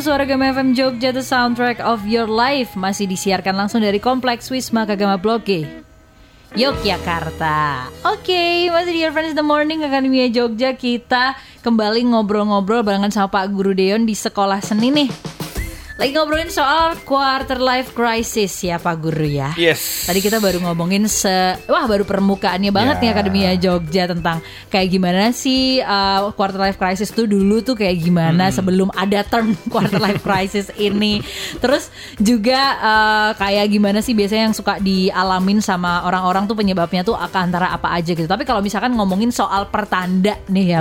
Suara 0.00 0.24
Gama 0.24 0.48
FM 0.56 0.72
Jogja 0.72 1.12
The 1.12 1.20
Soundtrack 1.20 1.84
of 1.84 2.08
Your 2.08 2.26
Life 2.30 2.72
masih 2.72 3.04
disiarkan 3.04 3.52
langsung 3.52 3.84
dari 3.84 4.00
Kompleks 4.00 4.48
Wisma 4.48 4.88
Kagama 4.88 5.20
Blok 5.20 5.44
G. 5.44 5.68
Yogyakarta. 6.56 7.92
Oke, 8.08 8.72
masih 8.72 8.92
di 8.96 9.00
Your 9.04 9.12
Friends 9.12 9.36
the 9.36 9.44
Morning 9.44 9.84
Akademia 9.84 10.32
Jogja 10.32 10.72
kita 10.72 11.36
kembali 11.60 12.08
ngobrol-ngobrol 12.08 12.80
barengan 12.80 13.12
sama 13.12 13.28
Pak 13.28 13.52
Guru 13.52 13.76
Deon 13.76 14.08
di 14.08 14.16
sekolah 14.16 14.64
seni 14.64 14.88
nih. 14.88 15.10
Lagi 15.96 16.12
ngobrolin 16.12 16.52
soal 16.52 16.92
quarter 17.08 17.56
life 17.56 17.90
crisis 17.90 18.52
ya 18.60 18.76
Pak 18.76 19.00
Guru 19.00 19.24
ya. 19.24 19.56
yes 19.56 20.04
Tadi 20.04 20.20
kita 20.20 20.36
baru 20.36 20.60
ngomongin 20.60 21.08
se 21.08 21.32
wah 21.64 21.88
baru 21.88 22.04
permukaannya 22.04 22.68
banget 22.68 22.96
Ya. 22.96 23.00
nih 23.00 23.10
Akademia 23.10 23.50
Jogja 23.56 24.04
tentang 24.04 24.44
kayak 24.68 24.88
gimana 24.88 25.32
sih 25.32 25.80
uh, 25.80 26.28
quarter 26.32 26.60
life 26.60 26.76
crisis 26.76 27.08
tuh 27.08 27.24
dulu 27.24 27.60
tuh 27.60 27.72
kayak 27.74 27.96
gimana 27.98 28.52
sebelum 28.52 28.92
ada 28.92 29.24
term 29.24 29.56
quarter 29.72 29.96
life 29.96 30.20
crisis 30.20 30.68
ini. 30.76 31.24
Terus 31.56 31.88
juga 32.16 32.60
uh, 32.76 33.30
kayak 33.34 33.64
gimana 33.66 33.98
sih 33.98 34.12
biasanya 34.12 34.52
yang 34.52 34.56
suka 34.56 34.76
dialamin 34.76 35.58
sama 35.58 36.04
orang-orang 36.04 36.44
tuh 36.44 36.54
penyebabnya 36.54 37.02
tuh 37.02 37.16
akan 37.16 37.48
antara 37.48 37.72
apa 37.72 37.96
aja 37.96 38.12
gitu. 38.12 38.28
Tapi 38.28 38.44
kalau 38.44 38.60
misalkan 38.60 38.92
ngomongin 38.92 39.32
soal 39.32 39.72
pertanda 39.72 40.36
nih 40.46 40.76
ya 40.76 40.80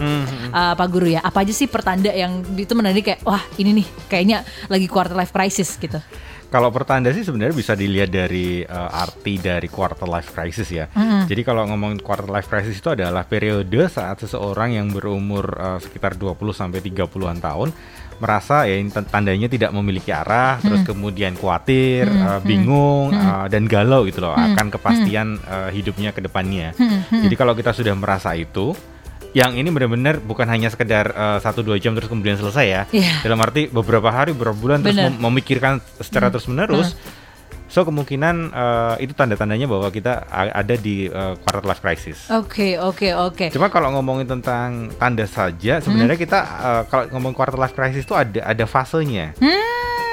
uh, 0.51 0.75
Pak 0.75 0.87
Guru 0.91 1.07
ya, 1.07 1.23
apa 1.23 1.39
aja 1.39 1.55
sih 1.55 1.71
pertanda 1.71 2.11
yang 2.11 2.43
itu 2.51 2.75
menandai 2.75 2.99
kayak 2.99 3.23
wah 3.23 3.39
ini 3.55 3.79
nih 3.79 3.87
kayaknya 4.11 4.37
lagi 4.67 4.91
quarter 4.91 5.03
life 5.13 5.35
crisis 5.35 5.75
gitu. 5.77 6.01
Kalau 6.45 6.71
pertanda 6.71 7.11
sih 7.11 7.25
sebenarnya 7.25 7.51
bisa 7.57 7.73
dilihat 7.75 8.09
dari 8.13 8.63
uh, 8.63 8.89
arti 8.93 9.41
dari 9.41 9.67
quarter 9.67 10.07
life 10.07 10.31
crisis 10.31 10.69
ya. 10.71 10.87
Mm-mm. 10.87 11.27
Jadi 11.27 11.41
kalau 11.43 11.67
ngomong 11.67 11.99
quarter 11.99 12.31
life 12.31 12.47
crisis 12.47 12.79
itu 12.79 12.93
adalah 12.93 13.27
periode 13.27 13.91
saat 13.91 14.23
seseorang 14.23 14.77
yang 14.77 14.87
berumur 14.93 15.51
uh, 15.57 15.79
sekitar 15.81 16.15
20 16.15 16.37
sampai 16.55 16.79
30-an 16.79 17.39
tahun 17.43 17.69
merasa 18.15 18.63
ya 18.63 18.79
tandanya 19.11 19.51
tidak 19.51 19.75
memiliki 19.75 20.15
arah, 20.15 20.59
terus 20.63 20.87
kemudian 20.87 21.35
khawatir, 21.35 22.07
Hmm, 22.07 22.23
uh, 22.23 22.39
hmm, 22.39 22.47
bingung 22.47 23.07
hmm. 23.11 23.19
uh, 23.19 23.45
dan 23.51 23.67
galau 23.67 24.07
gitu 24.07 24.23
loh 24.23 24.35
Hmm, 24.35 24.55
akan 24.55 24.67
kepastian 24.71 25.27
uh, 25.43 25.69
hidupnya 25.71 26.15
ke 26.15 26.23
depannya. 26.23 26.71
Hmm, 26.79 27.03
hmm. 27.11 27.23
Jadi 27.27 27.35
kalau 27.35 27.51
kita 27.51 27.75
sudah 27.75 27.91
merasa 27.95 28.31
itu, 28.37 28.71
yang 29.35 29.51
ini 29.59 29.67
benar-benar 29.67 30.23
bukan 30.23 30.47
hanya 30.47 30.71
sekedar 30.71 31.11
uh, 31.11 31.37
satu 31.43 31.59
dua 31.59 31.75
jam 31.75 31.91
terus 31.91 32.07
kemudian 32.07 32.39
selesai 32.39 32.65
ya. 32.65 32.81
Iya. 32.95 33.19
Dalam 33.19 33.43
arti 33.43 33.67
beberapa 33.67 34.07
hari, 34.07 34.31
beberapa 34.31 34.55
bulan 34.55 34.79
terus 34.79 34.95
Benar. 34.95 35.11
mem- 35.11 35.19
memikirkan 35.27 35.83
secara 35.99 36.31
terus 36.31 36.47
menerus. 36.47 36.95
So 37.67 37.83
kemungkinan 37.83 38.55
uh, 38.55 38.95
itu 39.03 39.11
tanda-tandanya 39.11 39.67
bahwa 39.67 39.91
kita 39.91 40.23
ada 40.31 40.75
di 40.79 41.11
uh, 41.11 41.35
quarter 41.43 41.65
life 41.67 41.81
crisis. 41.83 42.31
Oke, 42.31 42.79
oke, 42.79 43.11
oke. 43.11 43.51
Cuma 43.51 43.67
kalau 43.67 43.91
ngomongin 43.99 44.23
tentang 44.23 44.87
tanda 44.95 45.27
saja, 45.27 45.83
sebenarnya 45.83 46.15
kita 46.15 46.39
uh, 46.39 46.81
kalau 46.87 47.11
ngomong 47.11 47.35
quarter 47.35 47.59
life 47.59 47.75
crisis 47.75 48.07
itu 48.07 48.15
ada 48.15 48.39
ada 48.47 48.63
fasenya. 48.63 49.35
Hmm. 49.41 49.59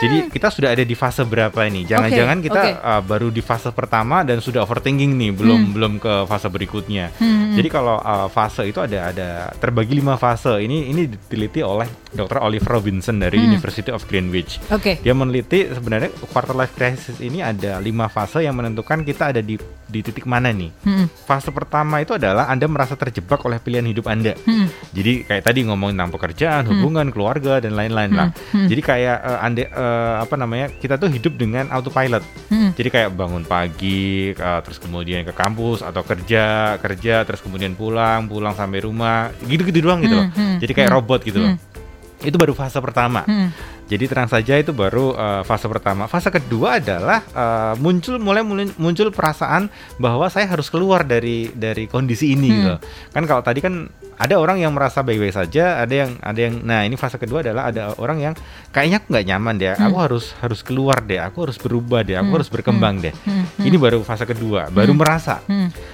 Jadi 0.02 0.16
kita 0.28 0.50
sudah 0.50 0.75
ada 0.75 0.82
di 0.82 0.92
fase 0.92 1.23
berapa 1.23 1.54
ini? 1.62 1.87
Jangan-jangan 1.87 2.38
kita 2.42 2.61
oke. 2.61 2.73
uh, 2.82 3.02
baru 3.02 3.28
di 3.30 3.38
fase 3.38 3.71
pertama 3.71 4.26
dan 4.26 4.42
sudah 4.42 4.66
overthinking 4.66 5.14
nih, 5.14 5.30
belum 5.30 5.73
belum 5.73 5.92
ke 5.97 6.26
fase 6.26 6.50
berikutnya. 6.50 7.14
Hmm. 7.16 7.54
Jadi 7.54 7.68
kalau 7.68 7.97
uh, 7.97 8.26
fase 8.26 8.66
itu 8.66 8.82
ada 8.82 9.09
ada 9.09 9.28
terbagi 9.54 9.94
lima 9.94 10.16
fase. 10.16 10.59
Ini 10.59 10.90
ini 10.90 11.06
diteliti 11.06 11.62
oleh 11.62 11.87
Dr. 12.11 12.42
Oliver 12.42 12.76
Robinson 12.76 13.16
dari 13.16 13.38
Hmm. 13.38 13.54
University 13.54 13.88
of 13.88 14.02
Greenwich. 14.04 14.59
Oke. 14.68 14.99
Dia 14.99 15.12
meneliti 15.12 15.66
sebenarnya 15.66 16.11
quarter 16.28 16.52
life 16.52 16.73
crisis 16.73 17.18
ini 17.18 17.40
ada 17.40 17.78
lima 17.78 18.06
fase 18.06 18.40
yang 18.40 18.54
menentukan 18.54 19.02
kita 19.02 19.30
ada 19.30 19.40
di 19.40 19.56
di 19.87 20.00
titik 20.00 20.25
mana 20.25 20.49
nih. 20.49 20.73
Hmm. 20.82 21.06
Fase 21.23 21.50
pertama 21.50 22.00
itu 22.00 22.12
adalah 22.12 22.49
Anda 22.49 22.64
merasa 22.64 22.97
terjebak 22.97 23.44
oleh 23.44 23.59
pilihan 23.59 23.85
hidup 23.85 24.09
Anda. 24.09 24.32
Hmm. 24.40 24.66
Jadi 24.90 25.23
kayak 25.23 25.42
tadi 25.42 25.62
ngomongin 25.62 25.94
tentang 25.94 26.12
pekerjaan, 26.12 26.62
hubungan, 26.64 27.12
keluarga 27.12 27.61
dan 27.61 27.76
lain-lain 27.76 28.11
lah. 28.11 28.28
Hmm. 28.50 28.66
Jadi 28.66 28.80
kayak 28.80 29.18
eh, 29.21 29.38
anda 29.38 29.62
eh, 29.92 30.14
apa 30.25 30.34
namanya 30.34 30.72
kita 30.72 30.96
tuh 30.96 31.06
hidup 31.06 31.37
dengan 31.37 31.68
autopilot. 31.68 32.25
Hmm. 32.49 32.72
Jadi 32.72 32.88
kayak 32.88 33.12
bangun 33.12 33.44
pagi, 33.44 34.32
eh, 34.32 34.61
terus 34.64 34.80
kemudian 34.80 35.20
ke 35.22 35.30
kampus 35.30 35.84
atau 35.84 36.00
kerja, 36.00 36.76
kerja, 36.80 37.28
terus 37.28 37.44
kemudian 37.44 37.76
pulang, 37.76 38.25
pulang 38.25 38.56
sampai 38.56 38.80
rumah, 38.80 39.28
gitu-gitu 39.44 39.84
doang 39.84 40.00
gitu 40.00 40.16
loh. 40.16 40.26
Hmm, 40.32 40.56
hmm, 40.56 40.56
Jadi 40.64 40.72
kayak 40.72 40.88
hmm, 40.88 40.96
robot 40.96 41.20
gitu 41.22 41.38
loh. 41.38 41.52
Itu 42.22 42.38
baru 42.38 42.54
fase 42.54 42.78
pertama. 42.78 43.26
Hmm. 43.26 43.52
Jadi 43.82 44.08
terang 44.08 44.25
saja 44.25 44.56
itu 44.56 44.72
baru 44.72 45.12
eh, 45.12 45.42
fase 45.44 45.68
pertama. 45.68 46.08
Fase 46.08 46.32
kedua 46.32 46.80
adalah 46.80 47.20
eh, 47.20 47.75
muncul 47.76 48.16
mulai 48.16 48.40
mulai- 48.40 48.72
muncul 48.78 49.12
perasaan 49.12 49.68
bahwa 49.99 50.30
saya 50.32 50.49
harus 50.49 50.72
keluar 50.72 51.04
dari 51.04 51.52
dari 51.52 51.84
kondisi 51.84 52.32
ini 52.32 52.49
Hmm. 52.49 52.56
gitu. 52.56 52.75
Kan 53.12 53.22
kalau 53.26 53.42
tadi 53.44 53.61
kan 53.61 53.92
ada 54.23 54.38
orang 54.38 54.62
yang 54.62 54.71
merasa 54.71 55.02
baik-baik 55.02 55.35
saja, 55.35 55.83
ada 55.83 55.91
yang 55.91 56.11
ada 56.23 56.38
yang 56.38 56.55
nah 56.62 56.87
ini 56.87 56.95
fase 56.95 57.19
kedua 57.19 57.43
adalah 57.43 57.75
ada 57.75 57.91
orang 57.99 58.23
yang 58.23 58.35
kayaknya 58.71 59.02
aku 59.02 59.07
nggak 59.11 59.26
nyaman 59.26 59.55
deh. 59.59 59.75
Aku 59.75 59.97
harus 59.99 60.25
harus 60.38 60.61
keluar 60.62 61.02
deh, 61.02 61.19
aku 61.19 61.43
harus 61.43 61.59
berubah 61.59 62.00
deh, 62.00 62.14
aku 62.14 62.31
Hmm. 62.31 62.37
harus 62.38 62.49
berkembang 62.49 63.02
deh. 63.02 63.11
Hmm. 63.26 63.45
Ini 63.59 63.75
baru 63.76 64.00
fase 64.00 64.23
kedua, 64.23 64.71
baru 64.71 64.95
merasa. 64.95 65.43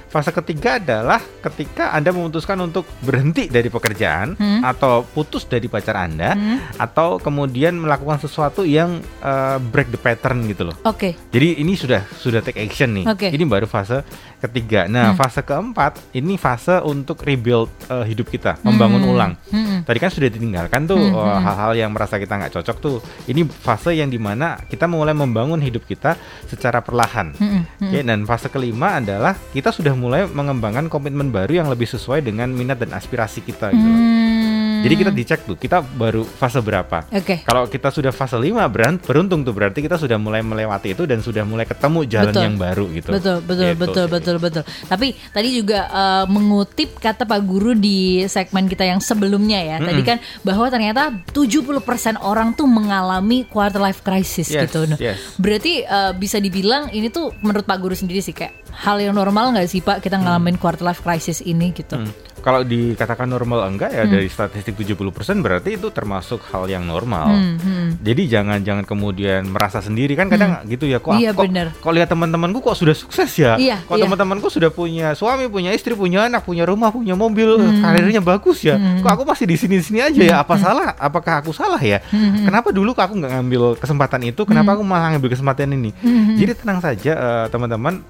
Fase 0.09 0.33
ketiga 0.33 0.81
adalah 0.81 1.21
ketika 1.45 1.93
Anda 1.93 2.11
memutuskan 2.11 2.57
untuk 2.59 2.89
berhenti 3.05 3.45
dari 3.47 3.69
pekerjaan 3.69 4.41
Hmm. 4.41 4.65
atau 4.65 5.05
putus 5.05 5.45
dari 5.45 5.69
pacar 5.69 6.01
Anda 6.01 6.33
Hmm. 6.33 6.59
atau 6.81 7.21
kemudian 7.21 7.77
melakukan 7.77 8.17
sesuatu 8.19 8.65
yang 8.65 9.05
uh, 9.21 9.61
break 9.61 9.93
the 9.93 10.01
pattern 10.01 10.49
gitu 10.49 10.65
loh. 10.65 10.77
Oke. 10.83 11.13
Jadi 11.29 11.61
ini 11.61 11.77
sudah 11.77 12.09
sudah 12.17 12.41
take 12.41 12.57
action 12.57 12.97
nih. 12.97 13.05
Oke. 13.05 13.29
Ini 13.29 13.45
baru 13.45 13.69
fase 13.69 14.01
ketiga. 14.41 14.89
Nah, 14.89 15.13
Hmm. 15.13 15.19
fase 15.21 15.45
keempat 15.45 16.01
ini 16.17 16.41
fase 16.41 16.81
untuk 16.81 17.21
rebuild 17.21 17.69
uh, 17.87 18.01
hidup 18.01 18.33
kita, 18.33 18.57
membangun 18.65 19.05
Hmm. 19.05 19.13
ulang. 19.13 19.33
Hmm. 19.53 19.85
Tadi 19.85 19.99
kan 20.01 20.09
sudah 20.09 20.33
ditinggalkan 20.33 20.89
tuh 20.89 20.97
Hmm, 20.97 21.13
uh, 21.13 21.37
hmm. 21.37 21.45
hal-hal 21.45 21.73
yang 21.77 21.91
merasa 21.93 22.17
kita 22.17 22.33
nggak 22.33 22.57
cocok 22.57 22.77
tuh. 22.81 22.97
Ini 23.29 23.45
fase 23.45 23.93
yang 23.93 24.09
di 24.09 24.17
mana 24.17 24.57
kita 24.65 24.89
mulai 24.89 25.13
membangun 25.13 25.61
hidup 25.61 25.85
kita 25.85 26.17
secara 26.49 26.81
perlahan. 26.81 27.37
Hmm. 27.37 27.69
Hmm. 27.77 27.93
Oke, 27.93 28.01
dan 28.01 28.25
fase 28.25 28.49
kelima 28.49 28.97
adalah 28.97 29.37
kita 29.53 29.69
sudah 29.69 29.98
mulai 29.99 30.31
mengembangkan 30.31 30.87
komitmen 30.87 31.35
baru 31.35 31.67
yang 31.67 31.69
lebih 31.69 31.91
sesuai 31.91 32.23
dengan 32.23 32.49
minat 32.55 32.79
dan 32.79 32.95
aspirasi 32.95 33.43
kita 33.43 33.75
gitu. 33.75 33.83
loh. 33.83 34.48
Hmm. 34.79 34.85
Jadi 34.87 34.95
kita 34.95 35.11
dicek 35.11 35.41
tuh, 35.43 35.57
kita 35.57 35.83
baru 35.83 36.23
fase 36.23 36.63
berapa. 36.63 37.11
Oke. 37.11 37.43
Kalau 37.43 37.67
kita 37.67 37.91
sudah 37.91 38.15
fase 38.15 38.39
5 38.39 38.71
beran- 38.71 38.99
beruntung 38.99 39.43
tuh 39.43 39.51
berarti 39.51 39.83
kita 39.83 39.99
sudah 39.99 40.15
mulai 40.17 40.39
melewati 40.39 40.95
itu 40.95 41.03
dan 41.03 41.19
sudah 41.19 41.43
mulai 41.43 41.67
ketemu 41.67 42.07
jalan 42.07 42.31
Betul. 42.31 42.45
yang 42.45 42.57
baru 42.57 42.85
gitu. 42.93 43.09
Betul, 43.11 43.37
betul, 43.43 43.65
Gitu 43.69 43.79
betul, 43.81 44.07
betul, 44.07 44.37
betul. 44.39 44.63
Tapi 44.87 45.07
tadi 45.29 45.49
juga 45.51 45.81
eh, 45.85 46.25
mengutip 46.29 46.97
kata 46.97 47.27
Pak 47.27 47.41
Guru 47.43 47.75
di 47.75 47.99
segmen 48.25 48.65
kita 48.65 48.85
yang 48.85 49.03
sebelumnya 49.03 49.59
ya. 49.59 49.77
Tadi 49.79 49.99
Mm-mm. 49.99 50.07
kan 50.07 50.19
bahwa 50.41 50.67
ternyata 50.69 51.11
70% 51.29 51.75
orang 52.21 52.55
tuh 52.55 52.65
mengalami 52.65 53.43
quarter 53.45 53.81
life 53.81 54.01
crisis 54.01 54.47
Yes, 54.47 54.69
gitu. 54.69 54.87
Nah, 54.87 54.99
yes. 54.99 55.35
Berarti 55.37 55.83
eh, 55.83 56.13
bisa 56.15 56.39
dibilang 56.39 56.89
ini 56.91 57.09
tuh 57.09 57.35
menurut 57.41 57.65
Pak 57.65 57.79
Guru 57.79 57.95
sendiri 57.95 58.21
sih 58.21 58.31
kayak 58.31 58.55
hal 58.79 58.99
yang 58.99 59.11
normal 59.13 59.51
nggak 59.51 59.67
sih 59.67 59.81
Pak 59.81 59.99
kita 59.99 60.17
ngalamin 60.17 60.55
quarter 60.55 60.85
life 60.85 61.03
crisis 61.03 61.41
ini 61.41 61.73
gitu. 61.73 61.99
Hmm. 61.99 62.11
Kalau 62.39 62.63
dikatakan 62.63 63.27
normal 63.27 63.67
enggak 63.67 63.91
ya 63.91 64.03
Hmm. 64.03 64.13
dari 64.13 64.27
statistik 64.27 64.75
70% 64.75 64.95
berarti 65.39 65.75
itu 65.75 65.89
termasuk 65.89 66.41
hal 66.49 66.65
yang 66.65 66.83
normal. 66.83 67.29
Hmm, 67.29 67.57
hmm. 67.57 67.87
Jadi 67.99 68.23
jangan 68.27 68.59
jangan 68.61 68.85
kemudian 68.85 69.45
merasa 69.45 69.79
sendiri 69.79 70.15
kan 70.15 70.27
kadang 70.27 70.63
gitu 70.65 70.85
ya 70.85 70.99
kok 70.99 71.15
Iya, 71.15 71.31
kok, 71.31 71.45
bener. 71.45 71.67
kok 71.73 71.91
lihat 71.91 72.09
teman-temanku 72.09 72.59
kok 72.61 72.75
sudah 72.75 72.95
sukses 72.95 73.31
ya. 73.35 73.59
Iya, 73.59 73.83
kok 73.83 73.97
iya. 73.97 74.05
teman-temanku 74.05 74.47
sudah 74.47 74.69
punya 74.69 75.13
suami, 75.13 75.47
punya 75.47 75.71
istri, 75.71 75.93
punya 75.93 76.25
anak, 76.25 76.43
punya 76.43 76.63
rumah, 76.63 76.89
punya 76.89 77.13
mobil, 77.13 77.59
Hmm. 77.59 77.81
karirnya 77.81 78.21
bagus 78.21 78.63
ya. 78.63 78.79
Hmm. 78.79 79.03
Kok 79.03 79.11
aku 79.11 79.23
masih 79.25 79.45
di 79.45 79.57
sini-sini 79.57 79.99
aja 79.99 80.21
ya? 80.21 80.37
Apa 80.41 80.55
salah? 80.57 80.95
Apakah 80.97 81.41
aku 81.41 81.51
salah 81.51 81.79
ya? 81.79 81.99
Hmm. 82.09 82.45
Kenapa 82.45 82.71
dulu 82.71 82.93
aku 82.93 83.15
nggak 83.15 83.33
ngambil 83.35 83.63
kesempatan 83.77 84.21
itu? 84.25 84.43
Kenapa 84.43 84.73
aku 84.73 84.83
malah 84.83 85.13
ngambil 85.13 85.35
kesempatan 85.35 85.69
ini? 85.71 85.91
Hmm. 85.99 86.35
Jadi 86.35 86.53
tenang 86.55 86.79
saja 86.79 87.13
eh, 87.13 87.47
teman-teman, 87.49 88.01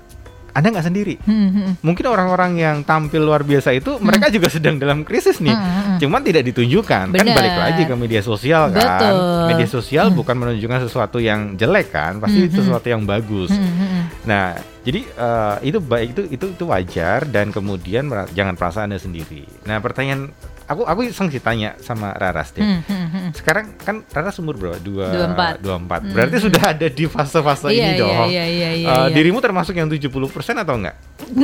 Anda 0.52 0.75
nggak 0.75 0.87
sendiri. 0.87 1.14
Hmm, 1.23 1.49
hmm. 1.50 1.71
Mungkin 1.85 2.05
orang-orang 2.09 2.52
yang 2.59 2.76
tampil 2.83 3.23
luar 3.23 3.45
biasa 3.45 3.73
itu 3.73 4.00
mereka 4.00 4.28
juga 4.28 4.49
sedang 4.49 4.76
dalam 4.76 5.05
krisis 5.05 5.38
nih. 5.38 5.52
Hmm, 5.52 5.62
hmm. 5.64 5.99
Cuman 6.02 6.21
tidak 6.25 6.43
ditunjukkan. 6.49 7.07
Kan 7.12 7.25
Benar. 7.25 7.37
balik 7.37 7.57
lagi 7.57 7.83
ke 7.87 7.95
media 7.95 8.21
sosial 8.25 8.73
kan. 8.73 8.99
Betul. 8.99 9.17
Media 9.55 9.69
sosial 9.69 10.07
bukan 10.11 10.35
menunjukkan 10.35 10.88
sesuatu 10.88 11.19
yang 11.19 11.55
jelek 11.55 11.93
kan, 11.93 12.19
pasti 12.19 12.45
Hmm, 12.45 12.50
hmm. 12.50 12.59
sesuatu 12.59 12.87
yang 12.88 13.02
bagus. 13.05 13.50
Hmm, 13.52 13.71
hmm. 13.71 14.02
Nah, 14.26 14.57
jadi 14.83 15.00
eh, 15.05 15.57
itu 15.69 15.78
baik 15.78 16.09
itu 16.17 16.23
itu 16.33 16.47
itu 16.57 16.64
wajar 16.67 17.28
dan 17.28 17.52
kemudian 17.52 18.09
jangan 18.33 18.55
perasaan 18.57 18.90
Anda 18.90 19.00
sendiri. 19.00 19.45
Nah, 19.69 19.78
pertanyaan 19.78 20.33
aku 20.69 20.85
aku 20.85 21.00
iseng 21.09 21.28
sih 21.28 21.40
tanya 21.40 21.76
sama 21.81 22.12
Raras 22.12 22.52
deh. 22.52 22.64
Hmm, 22.64 22.81
hmm, 22.85 22.98
hmm. 23.09 23.29
Sekarang 23.33 23.73
kan 23.77 24.05
Raras 24.07 24.37
umur 24.37 24.55
berapa? 24.55 24.79
Dua, 24.79 25.09
24. 25.33 25.65
24. 25.65 25.65
Hmm. 25.65 26.12
Berarti 26.12 26.37
sudah 26.38 26.62
ada 26.69 26.87
di 26.87 27.05
fase-fase 27.05 27.69
Iya, 27.69 27.75
ini 27.75 27.91
iya, 27.91 27.97
dong. 27.97 28.12
iya, 28.29 28.45
iya, 28.45 28.45
iya, 28.47 28.88
Eh, 28.88 28.99
iya. 29.03 29.11
Dirimu 29.11 29.38
termasuk 29.38 29.73
yang 29.73 29.88
70% 29.88 30.09
atau 30.57 30.75
enggak? 30.75 30.97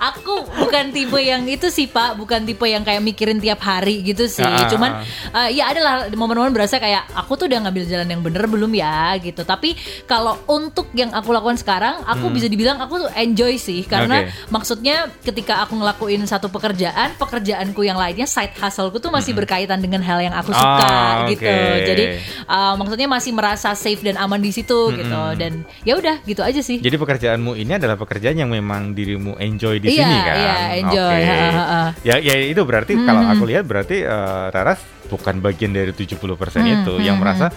aku 0.00 0.34
bukan 0.56 0.84
tipe 0.90 1.18
yang 1.18 1.44
itu 1.44 1.68
sih 1.68 1.86
Pak, 1.86 2.16
bukan 2.16 2.42
tipe 2.42 2.64
yang 2.64 2.82
kayak 2.82 3.00
mikirin 3.00 3.38
tiap 3.38 3.60
hari 3.60 4.02
gitu 4.02 4.26
sih. 4.26 4.42
Ah, 4.42 4.64
ah, 4.64 4.68
Cuman 4.68 4.90
eh, 5.32 5.48
ya 5.54 5.68
adalah 5.68 6.08
momen-momen 6.10 6.50
berasa 6.50 6.76
kayak 6.76 7.10
aku 7.12 7.36
tuh 7.36 7.46
udah 7.46 7.66
ngambil 7.66 7.84
jalan 7.86 8.08
yang 8.08 8.22
bener 8.22 8.44
belum 8.46 8.72
ya 8.72 9.16
gitu. 9.18 9.42
Tapi 9.42 9.74
kalau 10.04 10.36
untuk 10.46 10.88
yang 10.92 11.10
aku 11.10 11.30
lakukan 11.30 11.56
sekarang, 11.56 12.02
aku 12.02 12.30
bisa 12.30 12.46
dibilang 12.46 12.78
aku 12.78 13.06
tuh 13.06 13.10
enjoy 13.14 13.56
sih 13.56 13.82
karena 13.82 14.08
Hmm. 14.10 14.26
Oke. 14.26 14.50
maksudnya 14.50 14.96
ketika 15.22 15.62
aku 15.62 15.78
ngelakuin 15.78 16.20
satu 16.24 16.50
pekerjaan, 16.50 17.14
pekerjaanku 17.14 17.80
yang 17.80 17.94
lainnya 17.94 18.26
side 18.26 18.52
hustleku 18.54 18.98
tuh 18.98 19.08
masih 19.08 19.32
berkaitan 19.32 19.78
dengan 19.78 20.02
hal 20.10 20.20
yang 20.20 20.34
aku 20.34 20.50
suka 20.50 20.82
Ah, 20.82 21.24
gitu. 21.24 21.46
Jadi 21.86 22.04
eh, 22.26 22.72
maksudnya 22.74 23.06
masih 23.06 23.30
merasa 23.30 23.70
safe 23.72 24.02
dan 24.02 24.18
aman 24.18 24.36
di 24.36 24.50
situ 24.50 24.90
gitu. 24.90 25.22
Dan 25.38 25.62
ya 25.82 25.94
udah 25.94 26.18
gitu 26.22 26.42
aja 26.42 26.58
sih. 26.58 26.78
Jadi 26.78 26.96
pekerjaanmu 26.96 27.54
ini 27.54 27.78
adalah 27.78 27.94
pekerjaan 27.94 28.34
yang 28.36 28.50
memang 28.50 28.90
dirimu 28.90 29.38
enjoy 29.38 29.78
di 29.78 29.88
Iya, 29.88 30.02
sini 30.02 30.16
kan? 30.20 30.34
iya, 30.36 30.54
enjoy. 30.82 31.14
Oke. 31.14 31.30
Ha, 31.30 31.34
ha, 31.48 31.64
ha. 31.64 31.82
Ya, 32.02 32.16
ya 32.18 32.34
itu 32.42 32.62
berarti 32.62 32.98
kalau 32.98 33.22
aku 33.24 33.44
lihat 33.46 33.64
berarti 33.64 34.02
eh, 34.02 34.44
Raras 34.50 34.82
bukan 35.06 35.38
bagian 35.38 35.70
dari 35.70 35.90
70% 35.90 36.18
Hmm, 36.18 36.66
itu 36.82 36.92
hmm, 36.94 37.02
yang 37.02 37.18
merasa 37.18 37.50